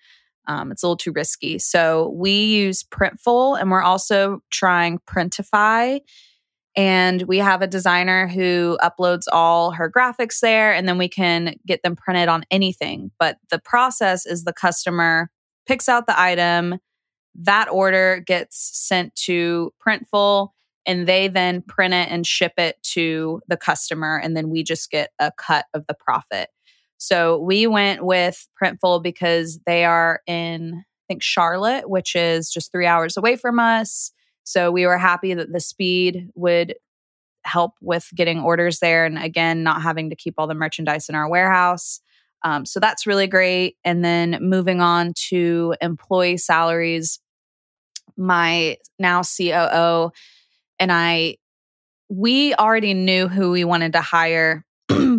Um, 0.48 0.72
it's 0.72 0.84
a 0.84 0.88
little 0.88 0.98
too 0.98 1.12
risky. 1.12 1.60
So 1.60 2.12
we 2.16 2.32
use 2.32 2.84
Printful 2.84 3.60
and 3.60 3.70
we're 3.70 3.84
also 3.84 4.42
trying 4.50 5.00
Printify. 5.08 6.00
And 6.76 7.24
we 7.24 7.40
have 7.40 7.62
a 7.62 7.68
designer 7.68 8.28
who 8.28 8.78
uploads 8.82 9.24
all 9.32 9.72
her 9.72 9.92
graphics 9.92 10.40
there, 10.40 10.72
and 10.72 10.88
then 10.88 10.98
we 10.98 11.10
can 11.10 11.56
get 11.66 11.82
them 11.84 11.96
printed 11.96 12.30
on 12.30 12.46
anything. 12.52 13.12
But 13.20 13.38
the 13.50 13.60
process 13.60 14.26
is 14.26 14.44
the 14.44 14.54
customer 14.54 15.30
picks 15.68 15.90
out 15.90 16.08
the 16.08 16.20
item, 16.20 16.80
that 17.36 17.70
order 17.70 18.24
gets 18.26 18.72
sent 18.74 19.16
to 19.16 19.74
Printful, 19.86 20.50
and 20.86 21.08
they 21.08 21.28
then 21.28 21.62
print 21.62 21.94
it 21.94 22.08
and 22.10 22.26
ship 22.26 22.54
it 22.58 22.82
to 22.94 23.42
the 23.48 23.58
customer. 23.58 24.18
And 24.18 24.38
then 24.38 24.50
we 24.50 24.64
just 24.64 24.90
get 24.90 25.10
a 25.20 25.32
cut 25.38 25.66
of 25.74 25.86
the 25.88 25.94
profit. 25.94 26.50
So 27.00 27.40
we 27.40 27.66
went 27.66 28.06
with 28.06 28.48
Printful 28.62 29.02
because 29.02 29.60
they 29.66 29.86
are 29.86 30.22
in, 30.28 30.74
I 30.76 31.04
think, 31.08 31.24
Charlotte, 31.24 31.90
which 31.90 32.16
is 32.16 32.52
just 32.52 32.72
three 32.72 32.86
hours 32.86 33.18
away 33.18 33.38
from 33.38 33.58
us. 33.58 34.12
So 34.44 34.70
we 34.70 34.86
were 34.86 34.98
happy 34.98 35.34
that 35.34 35.52
the 35.52 35.62
speed 35.62 36.30
would 36.36 36.76
help 37.46 37.72
with 37.82 38.10
getting 38.16 38.42
orders 38.42 38.80
there. 38.80 39.06
And 39.06 39.18
again, 39.18 39.64
not 39.64 39.82
having 39.82 40.10
to 40.10 40.16
keep 40.16 40.36
all 40.38 40.46
the 40.46 40.54
merchandise 40.54 41.08
in 41.08 41.16
our 41.16 41.30
warehouse. 41.30 42.02
Um, 42.44 42.66
so 42.66 42.82
that's 42.82 43.08
really 43.08 43.28
great. 43.28 43.78
And 43.86 44.04
then 44.04 44.38
moving 44.42 44.82
on 44.82 45.14
to 45.30 45.76
employee 45.82 46.38
salaries, 46.38 47.20
my 48.18 48.78
now 48.98 49.22
COO 49.24 50.12
and 50.80 50.92
I, 50.92 51.38
we 52.10 52.54
already 52.56 52.94
knew 52.94 53.28
who 53.28 53.52
we 53.52 53.64
wanted 53.64 53.94
to 53.94 54.02
hire 54.02 54.66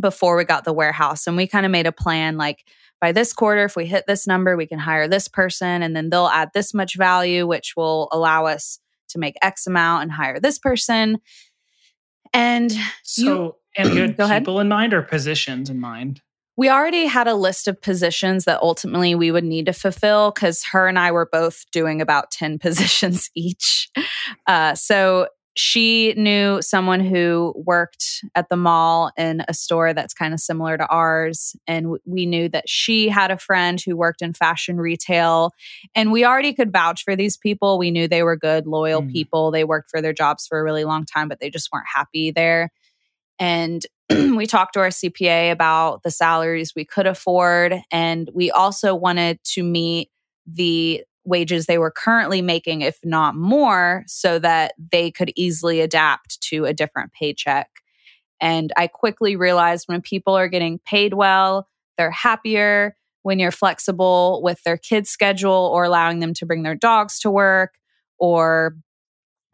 before 0.00 0.36
we 0.36 0.44
got 0.44 0.64
the 0.64 0.72
warehouse. 0.72 1.26
And 1.26 1.36
we 1.36 1.46
kind 1.46 1.64
of 1.64 1.72
made 1.72 1.86
a 1.86 1.92
plan 1.92 2.36
like 2.36 2.64
by 3.00 3.12
this 3.12 3.32
quarter, 3.32 3.64
if 3.64 3.76
we 3.76 3.86
hit 3.86 4.04
this 4.06 4.26
number, 4.26 4.56
we 4.56 4.66
can 4.66 4.78
hire 4.78 5.08
this 5.08 5.26
person 5.26 5.82
and 5.82 5.96
then 5.96 6.10
they'll 6.10 6.26
add 6.26 6.50
this 6.52 6.74
much 6.74 6.96
value, 6.96 7.46
which 7.46 7.74
will 7.76 8.08
allow 8.12 8.46
us 8.46 8.78
to 9.08 9.18
make 9.18 9.36
X 9.42 9.66
amount 9.66 10.02
and 10.02 10.12
hire 10.12 10.38
this 10.38 10.58
person. 10.58 11.18
And 12.32 12.70
so, 13.02 13.22
you, 13.22 13.54
and 13.76 13.90
good 13.90 14.16
go 14.18 14.28
people 14.28 14.58
ahead. 14.58 14.66
in 14.66 14.68
mind 14.68 14.94
or 14.94 15.02
positions 15.02 15.70
in 15.70 15.80
mind? 15.80 16.20
We 16.56 16.68
already 16.68 17.06
had 17.06 17.26
a 17.26 17.34
list 17.34 17.68
of 17.68 17.80
positions 17.80 18.44
that 18.44 18.60
ultimately 18.60 19.14
we 19.14 19.30
would 19.30 19.44
need 19.44 19.66
to 19.66 19.72
fulfill 19.72 20.30
because 20.30 20.62
her 20.72 20.86
and 20.86 20.98
I 20.98 21.10
were 21.10 21.28
both 21.30 21.64
doing 21.72 22.02
about 22.02 22.30
10 22.30 22.58
positions 22.60 23.30
each. 23.34 23.88
Uh, 24.46 24.74
so 24.74 25.28
she 25.56 26.14
knew 26.16 26.62
someone 26.62 27.00
who 27.00 27.52
worked 27.56 28.24
at 28.34 28.48
the 28.48 28.56
mall 28.56 29.10
in 29.16 29.42
a 29.48 29.54
store 29.54 29.92
that's 29.92 30.14
kind 30.14 30.32
of 30.32 30.40
similar 30.40 30.78
to 30.78 30.86
ours. 30.86 31.56
And 31.66 31.96
we 32.04 32.24
knew 32.24 32.48
that 32.50 32.68
she 32.68 33.08
had 33.08 33.30
a 33.30 33.38
friend 33.38 33.80
who 33.84 33.96
worked 33.96 34.22
in 34.22 34.32
fashion 34.32 34.78
retail. 34.78 35.50
And 35.94 36.12
we 36.12 36.24
already 36.24 36.52
could 36.52 36.72
vouch 36.72 37.02
for 37.02 37.16
these 37.16 37.36
people. 37.36 37.78
We 37.78 37.90
knew 37.90 38.06
they 38.06 38.22
were 38.22 38.36
good, 38.36 38.66
loyal 38.66 39.02
mm. 39.02 39.12
people. 39.12 39.50
They 39.50 39.64
worked 39.64 39.90
for 39.90 40.00
their 40.00 40.12
jobs 40.12 40.46
for 40.46 40.60
a 40.60 40.64
really 40.64 40.84
long 40.84 41.04
time, 41.04 41.28
but 41.28 41.40
they 41.40 41.50
just 41.50 41.70
weren't 41.72 41.88
happy 41.92 42.30
there. 42.30 42.70
And 43.40 43.84
we 44.10 44.46
talked 44.46 44.74
to 44.74 44.80
our 44.80 44.88
CPA 44.88 45.50
about 45.50 46.04
the 46.04 46.10
salaries 46.10 46.74
we 46.76 46.84
could 46.84 47.06
afford. 47.06 47.74
And 47.90 48.30
we 48.32 48.50
also 48.52 48.94
wanted 48.94 49.42
to 49.54 49.64
meet 49.64 50.10
the 50.46 51.02
wages 51.24 51.66
they 51.66 51.78
were 51.78 51.90
currently 51.90 52.42
making, 52.42 52.80
if 52.80 52.98
not 53.04 53.34
more, 53.34 54.04
so 54.06 54.38
that 54.38 54.72
they 54.92 55.10
could 55.10 55.32
easily 55.36 55.80
adapt 55.80 56.40
to 56.42 56.64
a 56.64 56.72
different 56.72 57.12
paycheck. 57.12 57.68
And 58.40 58.72
I 58.76 58.86
quickly 58.86 59.36
realized 59.36 59.86
when 59.86 60.00
people 60.00 60.34
are 60.34 60.48
getting 60.48 60.78
paid 60.78 61.14
well, 61.14 61.68
they're 61.98 62.10
happier. 62.10 62.96
When 63.22 63.38
you're 63.38 63.50
flexible 63.50 64.40
with 64.42 64.62
their 64.62 64.78
kids' 64.78 65.10
schedule 65.10 65.70
or 65.74 65.84
allowing 65.84 66.20
them 66.20 66.32
to 66.34 66.46
bring 66.46 66.62
their 66.62 66.74
dogs 66.74 67.18
to 67.20 67.30
work 67.30 67.74
or 68.18 68.76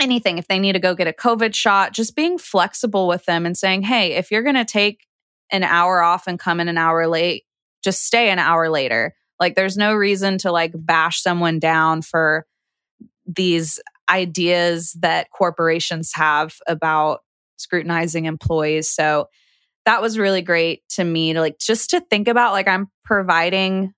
anything, 0.00 0.38
if 0.38 0.46
they 0.46 0.60
need 0.60 0.74
to 0.74 0.78
go 0.78 0.94
get 0.94 1.08
a 1.08 1.12
COVID 1.12 1.52
shot, 1.52 1.92
just 1.92 2.14
being 2.14 2.38
flexible 2.38 3.08
with 3.08 3.24
them 3.24 3.44
and 3.44 3.56
saying, 3.56 3.82
hey, 3.82 4.12
if 4.12 4.30
you're 4.30 4.44
going 4.44 4.54
to 4.54 4.64
take 4.64 5.06
an 5.50 5.64
hour 5.64 6.00
off 6.00 6.28
and 6.28 6.38
come 6.38 6.60
in 6.60 6.68
an 6.68 6.78
hour 6.78 7.08
late, 7.08 7.42
just 7.82 8.04
stay 8.04 8.30
an 8.30 8.38
hour 8.38 8.68
later 8.68 9.14
like 9.40 9.54
there's 9.54 9.76
no 9.76 9.94
reason 9.94 10.38
to 10.38 10.52
like 10.52 10.72
bash 10.74 11.20
someone 11.20 11.58
down 11.58 12.02
for 12.02 12.46
these 13.26 13.80
ideas 14.08 14.96
that 15.00 15.30
corporations 15.30 16.12
have 16.14 16.54
about 16.66 17.20
scrutinizing 17.56 18.26
employees. 18.26 18.88
So 18.88 19.28
that 19.84 20.02
was 20.02 20.18
really 20.18 20.42
great 20.42 20.82
to 20.90 21.04
me 21.04 21.32
to 21.32 21.40
like 21.40 21.58
just 21.58 21.90
to 21.90 22.00
think 22.00 22.28
about 22.28 22.52
like 22.52 22.68
I'm 22.68 22.90
providing 23.04 23.94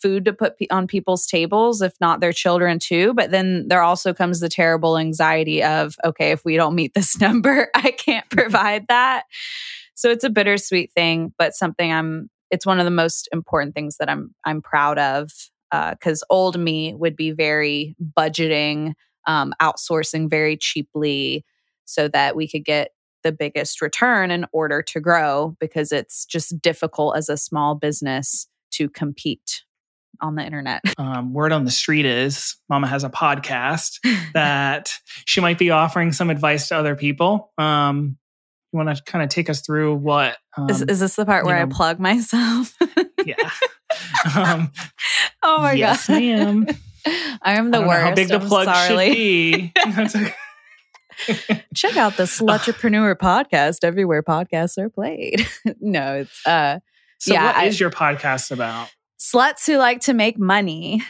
food 0.00 0.24
to 0.24 0.32
put 0.32 0.54
on 0.70 0.86
people's 0.86 1.26
tables 1.26 1.80
if 1.80 1.94
not 2.00 2.20
their 2.20 2.32
children 2.32 2.78
too 2.80 3.14
but 3.14 3.30
then 3.30 3.68
there 3.68 3.82
also 3.82 4.12
comes 4.12 4.40
the 4.40 4.48
terrible 4.48 4.98
anxiety 4.98 5.62
of 5.62 5.94
okay 6.04 6.32
if 6.32 6.44
we 6.44 6.56
don't 6.56 6.74
meet 6.74 6.92
this 6.92 7.20
number 7.20 7.68
I 7.74 7.92
can't 7.92 8.28
mm-hmm. 8.28 8.38
provide 8.38 8.88
that 8.88 9.24
so 9.94 10.10
it's 10.10 10.24
a 10.24 10.30
bittersweet 10.30 10.92
thing 10.92 11.32
but 11.38 11.54
something 11.54 11.92
I'm 11.92 12.28
it's 12.52 12.66
one 12.66 12.78
of 12.78 12.84
the 12.84 12.90
most 12.90 13.28
important 13.32 13.74
things 13.74 13.96
that 13.96 14.08
I'm 14.08 14.32
I'm 14.44 14.62
proud 14.62 14.98
of. 14.98 15.32
because 15.72 16.22
uh, 16.22 16.26
old 16.32 16.60
me 16.60 16.94
would 16.94 17.16
be 17.16 17.32
very 17.32 17.96
budgeting, 18.16 18.92
um, 19.26 19.54
outsourcing 19.60 20.30
very 20.30 20.56
cheaply 20.56 21.44
so 21.84 22.06
that 22.08 22.36
we 22.36 22.46
could 22.46 22.64
get 22.64 22.90
the 23.22 23.32
biggest 23.32 23.80
return 23.80 24.30
in 24.30 24.46
order 24.52 24.82
to 24.82 25.00
grow 25.00 25.56
because 25.60 25.92
it's 25.92 26.24
just 26.26 26.60
difficult 26.60 27.16
as 27.16 27.28
a 27.28 27.36
small 27.36 27.74
business 27.74 28.46
to 28.72 28.88
compete 28.88 29.62
on 30.20 30.36
the 30.36 30.44
internet. 30.44 30.82
Um, 30.98 31.32
word 31.32 31.52
on 31.52 31.64
the 31.64 31.70
street 31.70 32.04
is 32.04 32.56
Mama 32.68 32.86
has 32.86 33.02
a 33.02 33.08
podcast 33.08 33.98
that 34.34 34.92
she 35.24 35.40
might 35.40 35.58
be 35.58 35.70
offering 35.70 36.12
some 36.12 36.30
advice 36.30 36.68
to 36.68 36.76
other 36.76 36.94
people. 36.94 37.50
Um, 37.58 38.18
you 38.72 38.78
want 38.78 38.96
to 38.96 39.02
kind 39.04 39.22
of 39.22 39.28
take 39.28 39.50
us 39.50 39.60
through 39.60 39.96
what 39.96 40.36
um, 40.56 40.70
is, 40.70 40.82
is 40.82 41.00
this 41.00 41.16
the 41.16 41.26
part 41.26 41.44
where 41.44 41.56
know, 41.56 41.62
I 41.62 41.66
plug 41.66 42.00
myself? 42.00 42.74
yeah. 43.26 43.50
Um, 44.34 44.72
oh 45.42 45.58
my 45.58 45.72
yes, 45.72 46.06
god, 46.06 46.20
ma'am. 46.20 46.66
I 47.42 47.54
am 47.54 47.70
the 47.70 47.78
I 47.78 47.86
worst. 47.86 48.02
how 48.02 48.14
big 48.14 48.28
the 48.28 48.40
I'm 48.40 48.48
plug 48.48 48.64
sorry. 48.66 48.88
should 48.88 49.14
be. 49.14 49.72
Check 51.74 51.96
out 51.96 52.16
the 52.16 52.24
Slutrepreneur 52.24 53.16
podcast 53.16 53.84
everywhere 53.84 54.22
podcasts 54.22 54.78
are 54.78 54.88
played. 54.88 55.46
no, 55.80 56.14
it's 56.16 56.46
uh 56.46 56.78
so 57.18 57.34
yeah, 57.34 57.58
what 57.58 57.66
is 57.66 57.78
your 57.78 57.90
podcast 57.90 58.50
about? 58.50 58.88
Sluts 59.18 59.66
who 59.66 59.76
like 59.76 60.00
to 60.02 60.14
make 60.14 60.38
money. 60.38 61.02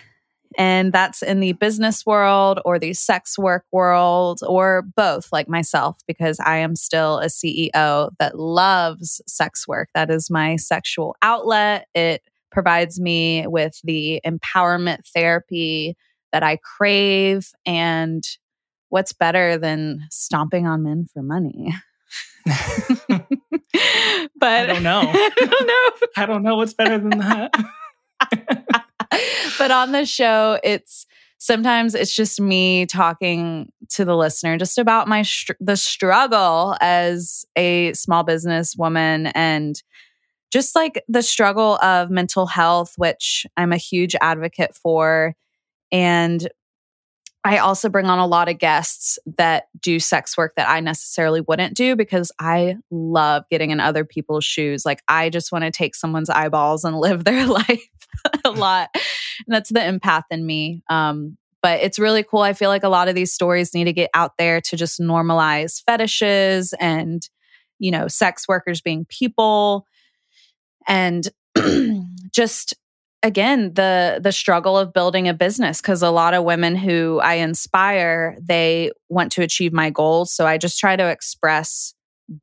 And 0.58 0.92
that's 0.92 1.22
in 1.22 1.40
the 1.40 1.52
business 1.52 2.04
world 2.06 2.60
or 2.64 2.78
the 2.78 2.92
sex 2.92 3.38
work 3.38 3.64
world 3.72 4.40
or 4.46 4.82
both, 4.96 5.32
like 5.32 5.48
myself, 5.48 5.98
because 6.06 6.38
I 6.40 6.58
am 6.58 6.76
still 6.76 7.18
a 7.18 7.26
CEO 7.26 8.10
that 8.18 8.38
loves 8.38 9.20
sex 9.26 9.66
work. 9.66 9.88
That 9.94 10.10
is 10.10 10.30
my 10.30 10.56
sexual 10.56 11.16
outlet. 11.22 11.86
It 11.94 12.22
provides 12.50 13.00
me 13.00 13.46
with 13.46 13.80
the 13.82 14.20
empowerment 14.26 15.06
therapy 15.14 15.96
that 16.32 16.42
I 16.42 16.56
crave. 16.56 17.50
And 17.66 18.24
what's 18.88 19.12
better 19.12 19.56
than 19.56 20.06
stomping 20.10 20.66
on 20.66 20.82
men 20.82 21.06
for 21.12 21.22
money? 21.22 21.74
but 22.44 22.54
I 24.42 24.66
don't 24.66 24.82
know. 24.82 25.00
I 25.04 25.30
don't 25.36 25.66
know. 25.66 26.06
I 26.16 26.26
don't 26.26 26.42
know 26.42 26.56
what's 26.56 26.74
better 26.74 26.98
than 26.98 27.18
that. 27.18 28.81
but 29.58 29.70
on 29.70 29.92
the 29.92 30.04
show, 30.06 30.58
it's 30.62 31.06
sometimes 31.38 31.94
it's 31.94 32.14
just 32.14 32.40
me 32.40 32.86
talking 32.86 33.70
to 33.88 34.04
the 34.04 34.16
listener 34.16 34.56
just 34.56 34.78
about 34.78 35.08
my 35.08 35.22
str- 35.22 35.52
the 35.58 35.76
struggle 35.76 36.76
as 36.80 37.44
a 37.56 37.92
small 37.94 38.22
business 38.22 38.76
woman 38.76 39.26
and 39.28 39.82
just 40.52 40.76
like 40.76 41.02
the 41.08 41.22
struggle 41.22 41.76
of 41.76 42.10
mental 42.10 42.46
health, 42.46 42.92
which 42.96 43.46
I'm 43.56 43.72
a 43.72 43.78
huge 43.78 44.14
advocate 44.20 44.74
for. 44.74 45.34
And 45.90 46.48
I 47.44 47.58
also 47.58 47.88
bring 47.88 48.06
on 48.06 48.18
a 48.18 48.26
lot 48.26 48.48
of 48.48 48.58
guests 48.58 49.18
that 49.36 49.64
do 49.80 49.98
sex 49.98 50.36
work 50.36 50.54
that 50.56 50.68
I 50.68 50.78
necessarily 50.80 51.40
wouldn't 51.40 51.74
do 51.74 51.96
because 51.96 52.30
I 52.38 52.76
love 52.90 53.44
getting 53.50 53.70
in 53.70 53.80
other 53.80 54.04
people's 54.04 54.44
shoes. 54.44 54.86
Like, 54.86 55.02
I 55.08 55.28
just 55.28 55.50
want 55.50 55.64
to 55.64 55.72
take 55.72 55.96
someone's 55.96 56.30
eyeballs 56.30 56.84
and 56.84 56.96
live 56.98 57.24
their 57.24 57.46
life 57.48 57.88
a 58.44 58.50
lot. 58.50 58.90
And 58.94 59.54
that's 59.54 59.70
the 59.70 59.80
empath 59.80 60.24
in 60.30 60.46
me. 60.46 60.82
Um, 60.88 61.36
but 61.62 61.80
it's 61.80 61.98
really 61.98 62.24
cool. 62.24 62.40
I 62.40 62.52
feel 62.52 62.70
like 62.70 62.84
a 62.84 62.88
lot 62.88 63.08
of 63.08 63.14
these 63.14 63.32
stories 63.32 63.74
need 63.74 63.84
to 63.84 63.92
get 63.92 64.10
out 64.14 64.36
there 64.36 64.60
to 64.62 64.76
just 64.76 65.00
normalize 65.00 65.82
fetishes 65.84 66.74
and, 66.80 67.28
you 67.78 67.90
know, 67.90 68.08
sex 68.08 68.46
workers 68.48 68.80
being 68.80 69.04
people 69.08 69.86
and 70.86 71.28
just 72.32 72.74
again 73.22 73.74
the 73.74 74.20
the 74.22 74.32
struggle 74.32 74.76
of 74.76 74.92
building 74.92 75.28
a 75.28 75.34
business 75.34 75.80
because 75.80 76.02
a 76.02 76.10
lot 76.10 76.34
of 76.34 76.44
women 76.44 76.74
who 76.76 77.20
I 77.22 77.34
inspire 77.34 78.36
they 78.40 78.90
want 79.08 79.32
to 79.32 79.42
achieve 79.42 79.72
my 79.72 79.90
goals 79.90 80.32
so 80.32 80.46
I 80.46 80.58
just 80.58 80.78
try 80.78 80.96
to 80.96 81.08
express 81.08 81.94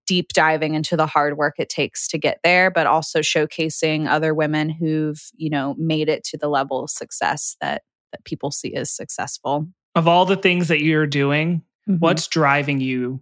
deep 0.05 0.29
diving 0.33 0.75
into 0.75 0.95
the 0.95 1.07
hard 1.07 1.37
work 1.37 1.55
it 1.57 1.69
takes 1.69 2.07
to 2.09 2.17
get 2.17 2.39
there 2.43 2.69
but 2.69 2.87
also 2.87 3.19
showcasing 3.19 4.07
other 4.07 4.33
women 4.33 4.69
who've 4.69 5.21
you 5.35 5.49
know 5.49 5.75
made 5.77 6.09
it 6.09 6.23
to 6.25 6.37
the 6.37 6.47
level 6.49 6.83
of 6.83 6.89
success 6.89 7.55
that 7.61 7.83
that 8.11 8.23
people 8.25 8.51
see 8.51 8.73
as 8.75 8.91
successful 8.91 9.67
of 9.95 10.07
all 10.07 10.25
the 10.25 10.35
things 10.37 10.67
that 10.67 10.81
you're 10.81 11.07
doing 11.07 11.61
Mhm. 11.87 11.99
what's 11.99 12.27
driving 12.27 12.79
you 12.81 13.19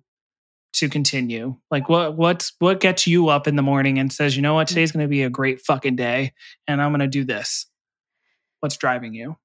to 0.77 0.89
continue. 0.89 1.55
Like 1.71 1.89
what 1.89 2.15
what's 2.15 2.53
what 2.59 2.79
gets 2.79 3.07
you 3.07 3.29
up 3.29 3.47
in 3.47 3.55
the 3.55 3.61
morning 3.61 3.99
and 3.99 4.11
says 4.11 4.35
you 4.35 4.41
know 4.41 4.53
what? 4.53 4.67
Today's 4.67 4.91
to 5.03 5.09
be 5.09 5.23
a 5.23 5.29
great 5.29 5.61
fucking 5.61 5.95
day 5.95 6.33
and 6.67 6.81
i'm 6.81 6.91
to 6.99 7.07
do 7.07 7.23
this. 7.23 7.65
What's 8.59 8.77
driving 8.77 9.13
you? 9.13 9.37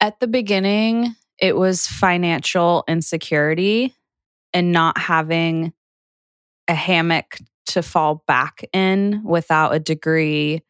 At 0.00 0.20
the 0.20 0.26
beginning, 0.26 1.14
it 1.38 1.56
was 1.56 1.86
financial 1.86 2.84
insecurity 2.88 3.94
and 4.52 4.72
not 4.72 4.98
having 4.98 5.72
a 6.68 6.74
hammock 6.74 7.38
to 7.66 7.82
fall 7.82 8.24
back 8.26 8.64
in 8.72 9.22
without 9.24 9.74
a 9.74 9.80
degree, 9.80 10.62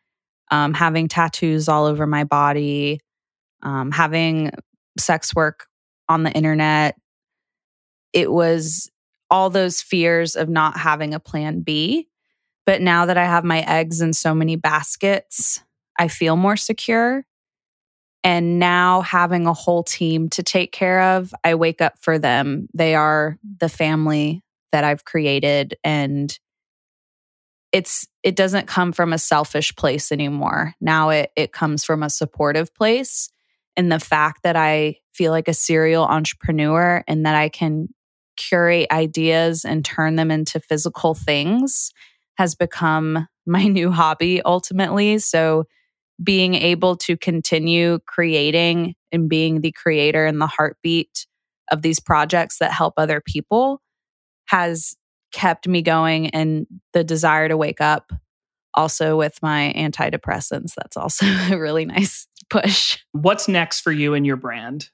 um, 0.50 0.74
having 0.74 1.08
tattoos 1.08 1.68
all 1.68 1.86
over 1.86 2.06
my 2.06 2.24
body, 2.24 3.00
um, 3.62 3.90
having 3.90 4.50
sex 4.98 5.34
work 5.34 5.66
on 6.08 6.22
the 6.22 6.30
internet. 6.32 6.96
It 8.12 8.30
was 8.30 8.90
all 9.30 9.50
those 9.50 9.80
fears 9.80 10.36
of 10.36 10.48
not 10.48 10.78
having 10.78 11.14
a 11.14 11.20
plan 11.20 11.60
B. 11.60 12.08
But 12.64 12.82
now 12.82 13.06
that 13.06 13.16
I 13.16 13.24
have 13.24 13.44
my 13.44 13.60
eggs 13.60 14.00
in 14.00 14.12
so 14.12 14.34
many 14.34 14.56
baskets, 14.56 15.60
I 15.98 16.08
feel 16.08 16.36
more 16.36 16.56
secure. 16.56 17.24
And 18.24 18.58
now 18.58 19.02
having 19.02 19.46
a 19.46 19.52
whole 19.52 19.84
team 19.84 20.28
to 20.30 20.42
take 20.42 20.72
care 20.72 21.00
of, 21.00 21.32
I 21.44 21.54
wake 21.54 21.80
up 21.80 21.94
for 22.00 22.18
them. 22.18 22.66
They 22.74 22.96
are 22.96 23.38
the 23.60 23.68
family 23.68 24.42
that 24.72 24.82
I've 24.82 25.04
created 25.04 25.76
and 25.84 26.36
it's 27.72 28.06
it 28.22 28.36
doesn't 28.36 28.66
come 28.66 28.92
from 28.92 29.12
a 29.12 29.18
selfish 29.18 29.74
place 29.76 30.10
anymore. 30.10 30.74
Now 30.80 31.10
it 31.10 31.30
it 31.36 31.52
comes 31.52 31.84
from 31.84 32.02
a 32.02 32.10
supportive 32.10 32.74
place 32.74 33.28
and 33.76 33.92
the 33.92 34.00
fact 34.00 34.42
that 34.42 34.56
I 34.56 34.96
feel 35.12 35.30
like 35.30 35.48
a 35.48 35.54
serial 35.54 36.04
entrepreneur 36.04 37.04
and 37.06 37.26
that 37.26 37.34
I 37.34 37.48
can 37.48 37.88
curate 38.36 38.88
ideas 38.90 39.64
and 39.64 39.84
turn 39.84 40.16
them 40.16 40.30
into 40.30 40.60
physical 40.60 41.14
things 41.14 41.92
has 42.38 42.54
become 42.54 43.26
my 43.46 43.64
new 43.64 43.90
hobby 43.90 44.42
ultimately. 44.42 45.18
So 45.18 45.64
being 46.22 46.54
able 46.54 46.96
to 46.96 47.16
continue 47.16 47.98
creating 48.06 48.94
and 49.12 49.28
being 49.28 49.60
the 49.60 49.72
creator 49.72 50.26
and 50.26 50.40
the 50.40 50.46
heartbeat 50.46 51.26
of 51.70 51.82
these 51.82 52.00
projects 52.00 52.58
that 52.58 52.72
help 52.72 52.94
other 52.96 53.20
people 53.20 53.80
has 54.48 54.96
kept 55.32 55.68
me 55.68 55.82
going 55.82 56.30
and 56.30 56.66
the 56.92 57.04
desire 57.04 57.48
to 57.48 57.56
wake 57.56 57.80
up 57.80 58.12
also 58.74 59.16
with 59.16 59.38
my 59.42 59.72
antidepressants 59.76 60.72
that's 60.76 60.96
also 60.96 61.26
a 61.50 61.58
really 61.58 61.84
nice 61.84 62.26
push 62.48 62.98
what's 63.12 63.48
next 63.48 63.80
for 63.80 63.92
you 63.92 64.14
and 64.14 64.24
your 64.24 64.36
brand 64.36 64.90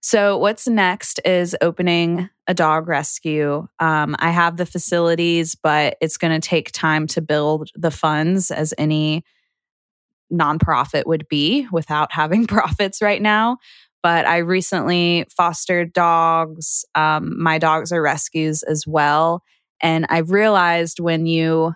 so 0.00 0.38
what's 0.38 0.66
next 0.66 1.20
is 1.24 1.56
opening 1.60 2.28
a 2.46 2.54
dog 2.54 2.88
rescue 2.88 3.66
um, 3.78 4.16
i 4.18 4.30
have 4.30 4.56
the 4.56 4.66
facilities 4.66 5.54
but 5.54 5.96
it's 6.00 6.16
going 6.16 6.32
to 6.38 6.46
take 6.46 6.72
time 6.72 7.06
to 7.06 7.20
build 7.20 7.70
the 7.74 7.90
funds 7.90 8.50
as 8.50 8.74
any 8.78 9.24
nonprofit 10.32 11.06
would 11.06 11.28
be 11.28 11.66
without 11.72 12.12
having 12.12 12.46
profits 12.46 13.02
right 13.02 13.20
now. 13.20 13.58
But 14.02 14.26
I 14.26 14.38
recently 14.38 15.26
fostered 15.36 15.92
dogs. 15.92 16.84
Um, 16.94 17.40
my 17.40 17.58
dogs 17.58 17.92
are 17.92 18.00
rescues 18.00 18.62
as 18.62 18.86
well. 18.86 19.42
And 19.82 20.06
I've 20.08 20.30
realized 20.30 21.00
when 21.00 21.26
you 21.26 21.74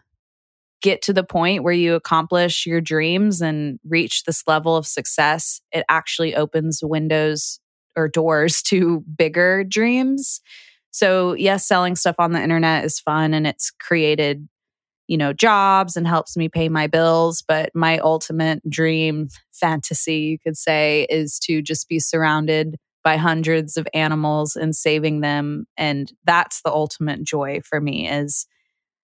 get 0.80 1.02
to 1.02 1.12
the 1.12 1.24
point 1.24 1.62
where 1.62 1.74
you 1.74 1.94
accomplish 1.94 2.66
your 2.66 2.80
dreams 2.80 3.40
and 3.40 3.78
reach 3.86 4.24
this 4.24 4.42
level 4.46 4.76
of 4.76 4.86
success, 4.86 5.60
it 5.72 5.84
actually 5.88 6.34
opens 6.34 6.80
windows 6.82 7.60
or 7.96 8.08
doors 8.08 8.62
to 8.62 9.00
bigger 9.16 9.64
dreams. 9.64 10.40
So, 10.90 11.34
yes, 11.34 11.66
selling 11.66 11.96
stuff 11.96 12.16
on 12.18 12.32
the 12.32 12.42
internet 12.42 12.84
is 12.84 13.00
fun 13.00 13.34
and 13.34 13.46
it's 13.46 13.70
created 13.70 14.48
you 15.06 15.18
know, 15.18 15.32
jobs 15.32 15.96
and 15.96 16.06
helps 16.06 16.36
me 16.36 16.48
pay 16.48 16.68
my 16.68 16.86
bills. 16.86 17.42
But 17.46 17.70
my 17.74 17.98
ultimate 17.98 18.62
dream 18.68 19.28
fantasy, 19.52 20.16
you 20.16 20.38
could 20.38 20.56
say, 20.56 21.06
is 21.10 21.38
to 21.40 21.62
just 21.62 21.88
be 21.88 21.98
surrounded 21.98 22.76
by 23.02 23.16
hundreds 23.18 23.76
of 23.76 23.86
animals 23.92 24.56
and 24.56 24.74
saving 24.74 25.20
them. 25.20 25.66
And 25.76 26.10
that's 26.24 26.62
the 26.62 26.72
ultimate 26.72 27.22
joy 27.22 27.60
for 27.62 27.80
me 27.80 28.08
is 28.08 28.46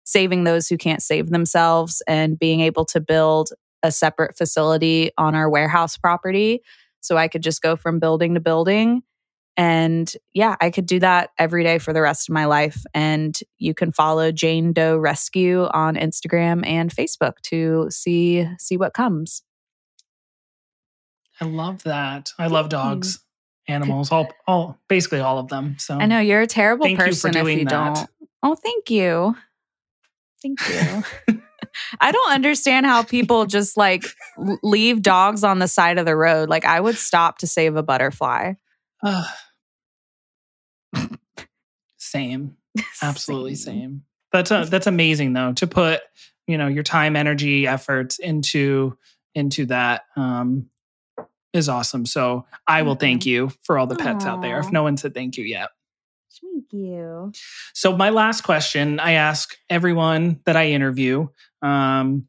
saving 0.05 0.45
those 0.45 0.69
who 0.69 0.79
can't 0.79 1.03
save 1.03 1.29
themselves 1.29 2.03
and 2.09 2.39
being 2.39 2.61
able 2.61 2.87
to 2.87 3.01
build 3.01 3.51
a 3.83 3.93
separate 3.93 4.37
facility 4.37 5.11
on 5.19 5.35
our 5.35 5.51
warehouse 5.51 5.99
property. 5.99 6.63
So 7.01 7.17
I 7.17 7.29
could 7.29 7.43
just 7.43 7.63
go 7.63 7.77
from 7.77 7.99
building 7.99 8.35
to 8.35 8.41
building 8.41 9.03
and 9.61 10.11
yeah, 10.33 10.57
I 10.61 10.71
could 10.71 10.87
do 10.87 11.01
that 11.01 11.31
every 11.39 11.65
day 11.65 11.79
for 11.79 11.93
the 11.93 12.01
rest 12.01 12.29
of 12.29 12.33
my 12.33 12.47
life. 12.47 12.83
And 12.95 13.39
you 13.59 13.75
can 13.75 13.93
follow 13.93 14.33
Jane 14.33 14.73
Doe 14.73 14.97
Rescue 14.97 15.65
on 15.65 15.97
Instagram 15.97 16.67
and 16.67 16.91
Facebook 16.91 17.35
to 17.45 17.89
see 17.91 18.49
see 18.59 18.79
what 18.79 18.95
comes. 18.95 19.43
I 21.43 21.45
love 21.45 21.83
that. 21.83 22.33
I 22.39 22.47
love 22.47 22.71
dogs, 22.71 23.21
animals, 23.69 24.11
all 24.11 24.29
all 24.47 24.79
basically 24.89 25.21
all 25.21 25.39
of 25.39 25.49
them. 25.49 25.77
So 25.79 25.99
I 25.99 26.07
know 26.07 26.21
you're 26.21 26.41
a 26.41 26.47
terrible 26.47 26.87
Thank 26.87 26.99
you 26.99 27.05
for 27.13 27.29
person 27.29 27.37
if 27.37 27.59
you 27.59 27.65
that. 27.65 27.95
don't. 27.95 28.09
Oh, 28.43 28.55
thank 28.55 28.91
you. 28.91 29.37
Thank 30.41 30.59
you. 30.71 31.43
I 32.01 32.13
don't 32.13 32.33
understand 32.33 32.87
how 32.87 33.03
people 33.03 33.47
just 33.47 33.77
like 33.77 34.05
leave 34.63 35.03
dogs 35.03 35.45
on 35.45 35.59
the 35.59 35.69
side 35.69 35.99
of 35.99 36.07
the 36.07 36.17
road. 36.17 36.49
Like 36.49 36.65
I 36.65 36.81
would 36.81 36.97
stop 36.97 37.39
to 37.39 37.47
save 37.47 37.77
a 37.77 37.83
butterfly. 37.83 38.55
Ugh. 39.03 39.27
same. 41.99 42.57
Absolutely 43.03 43.55
same. 43.55 44.05
That's 44.33 44.51
a, 44.51 44.67
that's 44.69 44.87
amazing 44.87 45.33
though 45.33 45.53
to 45.55 45.67
put 45.67 46.01
you 46.47 46.59
know 46.59 46.69
your 46.69 46.83
time, 46.83 47.17
energy, 47.17 47.67
efforts 47.67 48.19
into 48.19 48.97
into 49.35 49.67
that 49.67 50.03
um, 50.17 50.69
is 51.53 51.69
awesome. 51.69 52.07
So 52.07 52.47
I 52.67 52.83
will 52.83 52.95
thank 52.95 53.27
you 53.27 53.51
for 53.63 53.79
all 53.79 53.87
the 53.87 53.97
pets 53.97 54.25
out 54.25 54.43
there. 54.43 54.59
If 54.59 54.73
no 54.73 54.83
one 54.83 54.97
said 54.97 55.15
thank 55.15 55.37
you 55.37 55.45
yet. 55.45 55.71
Thank 56.41 56.73
you. 56.73 57.33
So 57.75 57.97
my 57.97 58.11
last 58.11 58.43
question, 58.43 59.01
I 59.01 59.13
ask 59.13 59.57
everyone 59.69 60.41
that 60.47 60.57
I 60.57 60.69
interview. 60.69 61.29
Um, 61.63 62.29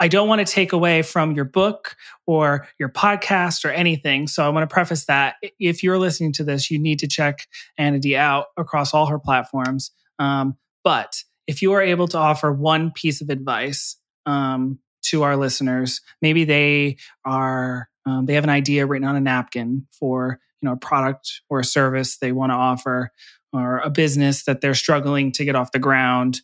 I 0.00 0.08
don't 0.08 0.26
want 0.26 0.44
to 0.44 0.52
take 0.52 0.72
away 0.72 1.02
from 1.02 1.32
your 1.32 1.44
book 1.44 1.94
or 2.26 2.66
your 2.78 2.88
podcast 2.88 3.64
or 3.64 3.70
anything. 3.70 4.26
So 4.26 4.44
I 4.44 4.48
want 4.48 4.68
to 4.68 4.72
preface 4.72 5.04
that 5.04 5.36
if 5.60 5.84
you're 5.84 5.98
listening 5.98 6.32
to 6.32 6.44
this, 6.44 6.72
you 6.72 6.78
need 6.80 6.98
to 6.98 7.06
check 7.06 7.46
Anna 7.78 8.00
D 8.00 8.16
out 8.16 8.46
across 8.56 8.92
all 8.92 9.06
her 9.06 9.20
platforms. 9.20 9.92
Um, 10.18 10.56
but 10.82 11.22
if 11.46 11.62
you 11.62 11.72
are 11.72 11.82
able 11.82 12.08
to 12.08 12.18
offer 12.18 12.52
one 12.52 12.90
piece 12.90 13.20
of 13.20 13.30
advice 13.30 13.96
um, 14.26 14.80
to 15.02 15.22
our 15.22 15.36
listeners, 15.36 16.00
maybe 16.20 16.44
they 16.44 16.96
are 17.24 17.88
um, 18.04 18.26
they 18.26 18.34
have 18.34 18.44
an 18.44 18.50
idea 18.50 18.86
written 18.86 19.06
on 19.06 19.14
a 19.14 19.20
napkin 19.20 19.86
for 19.92 20.40
you 20.60 20.68
know 20.68 20.72
a 20.72 20.78
product 20.78 21.42
or 21.48 21.60
a 21.60 21.64
service 21.64 22.18
they 22.18 22.32
want 22.32 22.50
to 22.50 22.56
offer 22.56 23.12
or 23.52 23.78
a 23.78 23.90
business 23.90 24.44
that 24.44 24.60
they're 24.60 24.74
struggling 24.74 25.30
to 25.32 25.44
get 25.44 25.54
off 25.54 25.72
the 25.72 25.78
ground, 25.78 26.40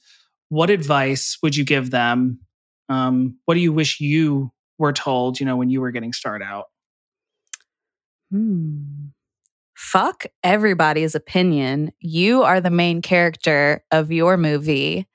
what 0.48 0.70
advice 0.70 1.38
would 1.42 1.56
you 1.56 1.64
give 1.64 1.90
them? 1.90 2.40
Um, 2.88 3.38
what 3.44 3.54
do 3.54 3.60
you 3.60 3.72
wish 3.72 4.00
you 4.00 4.50
were 4.78 4.92
told, 4.92 5.40
you 5.40 5.46
know, 5.46 5.56
when 5.56 5.70
you 5.70 5.80
were 5.80 5.90
getting 5.90 6.12
started 6.12 6.44
out? 6.44 6.66
Hmm. 8.30 9.08
Fuck 9.76 10.26
everybody's 10.42 11.14
opinion. 11.14 11.92
You 12.00 12.42
are 12.42 12.60
the 12.60 12.70
main 12.70 13.00
character 13.00 13.84
of 13.90 14.10
your 14.10 14.36
movie. 14.36 15.06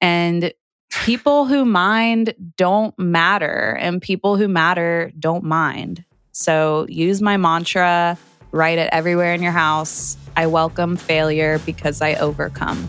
And 0.00 0.52
people 0.90 1.46
who 1.46 1.64
mind 1.64 2.34
don't 2.56 2.96
matter, 2.98 3.76
and 3.80 4.00
people 4.00 4.36
who 4.36 4.48
matter 4.48 5.10
don't 5.18 5.44
mind. 5.44 6.04
So 6.32 6.86
use 6.88 7.20
my 7.20 7.36
mantra, 7.36 8.16
write 8.52 8.78
it 8.78 8.88
everywhere 8.92 9.34
in 9.34 9.42
your 9.42 9.52
house. 9.52 10.16
I 10.36 10.46
welcome 10.46 10.96
failure 10.96 11.58
because 11.66 12.00
I 12.00 12.14
overcome. 12.14 12.88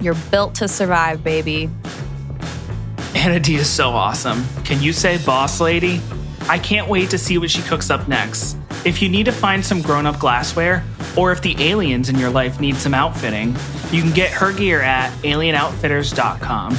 You're 0.00 0.16
built 0.30 0.54
to 0.56 0.68
survive, 0.68 1.24
baby. 1.24 1.70
Anna 3.14 3.40
D 3.40 3.56
is 3.56 3.68
so 3.68 3.90
awesome. 3.90 4.44
Can 4.64 4.82
you 4.82 4.92
say 4.92 5.18
boss 5.24 5.60
lady? 5.60 6.00
I 6.48 6.58
can't 6.58 6.88
wait 6.88 7.10
to 7.10 7.18
see 7.18 7.36
what 7.36 7.50
she 7.50 7.62
cooks 7.62 7.90
up 7.90 8.08
next. 8.08 8.56
If 8.84 9.02
you 9.02 9.08
need 9.08 9.24
to 9.26 9.32
find 9.32 9.64
some 9.64 9.82
grown 9.82 10.06
up 10.06 10.18
glassware, 10.18 10.84
or 11.16 11.32
if 11.32 11.42
the 11.42 11.56
aliens 11.62 12.08
in 12.08 12.16
your 12.16 12.30
life 12.30 12.60
need 12.60 12.76
some 12.76 12.94
outfitting, 12.94 13.56
you 13.90 14.02
can 14.02 14.12
get 14.12 14.30
her 14.30 14.52
gear 14.52 14.80
at 14.80 15.10
alienoutfitters.com. 15.22 16.78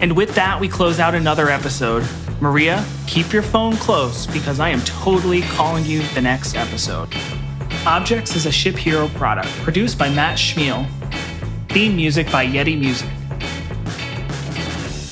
And 0.00 0.16
with 0.16 0.34
that, 0.34 0.58
we 0.60 0.68
close 0.68 0.98
out 0.98 1.14
another 1.14 1.48
episode. 1.48 2.04
Maria, 2.40 2.84
keep 3.06 3.32
your 3.32 3.42
phone 3.42 3.76
close 3.76 4.26
because 4.26 4.58
I 4.58 4.70
am 4.70 4.80
totally 4.80 5.42
calling 5.42 5.84
you 5.84 6.02
the 6.08 6.20
next 6.20 6.56
episode. 6.56 7.08
Objects 7.86 8.34
is 8.34 8.46
a 8.46 8.50
ShipHero 8.50 9.14
product 9.14 9.48
produced 9.62 9.96
by 9.96 10.08
Matt 10.08 10.38
Schmiel. 10.38 10.88
Theme 11.72 11.96
music 11.96 12.30
by 12.30 12.46
Yeti 12.46 12.78
Music. 12.78 13.08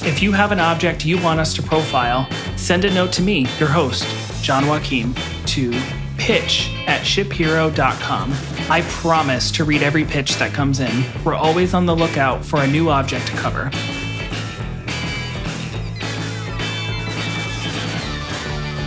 If 0.07 0.21
you 0.21 0.33
have 0.33 0.53
an 0.53 0.61
object 0.61 1.07
you 1.07 1.19
want 1.19 1.41
us 1.41 1.55
to 1.55 1.63
profile, 1.63 2.29
send 2.59 2.85
a 2.85 2.93
note 2.93 3.13
to 3.13 3.23
me, 3.23 3.47
your 3.59 3.71
host, 3.71 4.05
John 4.45 4.67
Joaquin, 4.67 5.15
to 5.47 5.71
pitch 6.19 6.71
at 6.87 7.01
shiphero.com. 7.01 8.35
I 8.69 8.83
promise 8.83 9.51
to 9.53 9.65
read 9.65 9.83
every 9.83 10.05
pitch 10.05 10.37
that 10.37 10.53
comes 10.53 10.81
in. 10.81 11.03
We're 11.25 11.35
always 11.35 11.73
on 11.73 11.87
the 11.87 11.97
lookout 11.97 12.45
for 12.45 12.61
a 12.61 12.67
new 12.67 12.91
object 12.91 13.29
to 13.29 13.37
cover. 13.39 13.71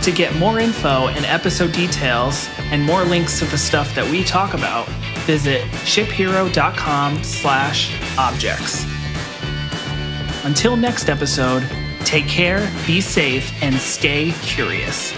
To 0.04 0.12
get 0.12 0.32
more 0.36 0.60
info 0.60 1.08
and 1.08 1.26
episode 1.26 1.72
details 1.72 2.48
and 2.70 2.84
more 2.84 3.02
links 3.02 3.40
to 3.40 3.46
the 3.46 3.58
stuff 3.58 3.92
that 3.96 4.08
we 4.08 4.22
talk 4.22 4.54
about, 4.54 4.88
visit 5.24 5.62
shiphero.com 5.84 7.22
slash 7.22 7.94
objects. 8.18 8.84
Until 10.44 10.76
next 10.76 11.08
episode, 11.08 11.68
take 12.00 12.28
care, 12.28 12.70
be 12.86 13.00
safe, 13.00 13.50
and 13.62 13.74
stay 13.74 14.32
curious. 14.42 15.12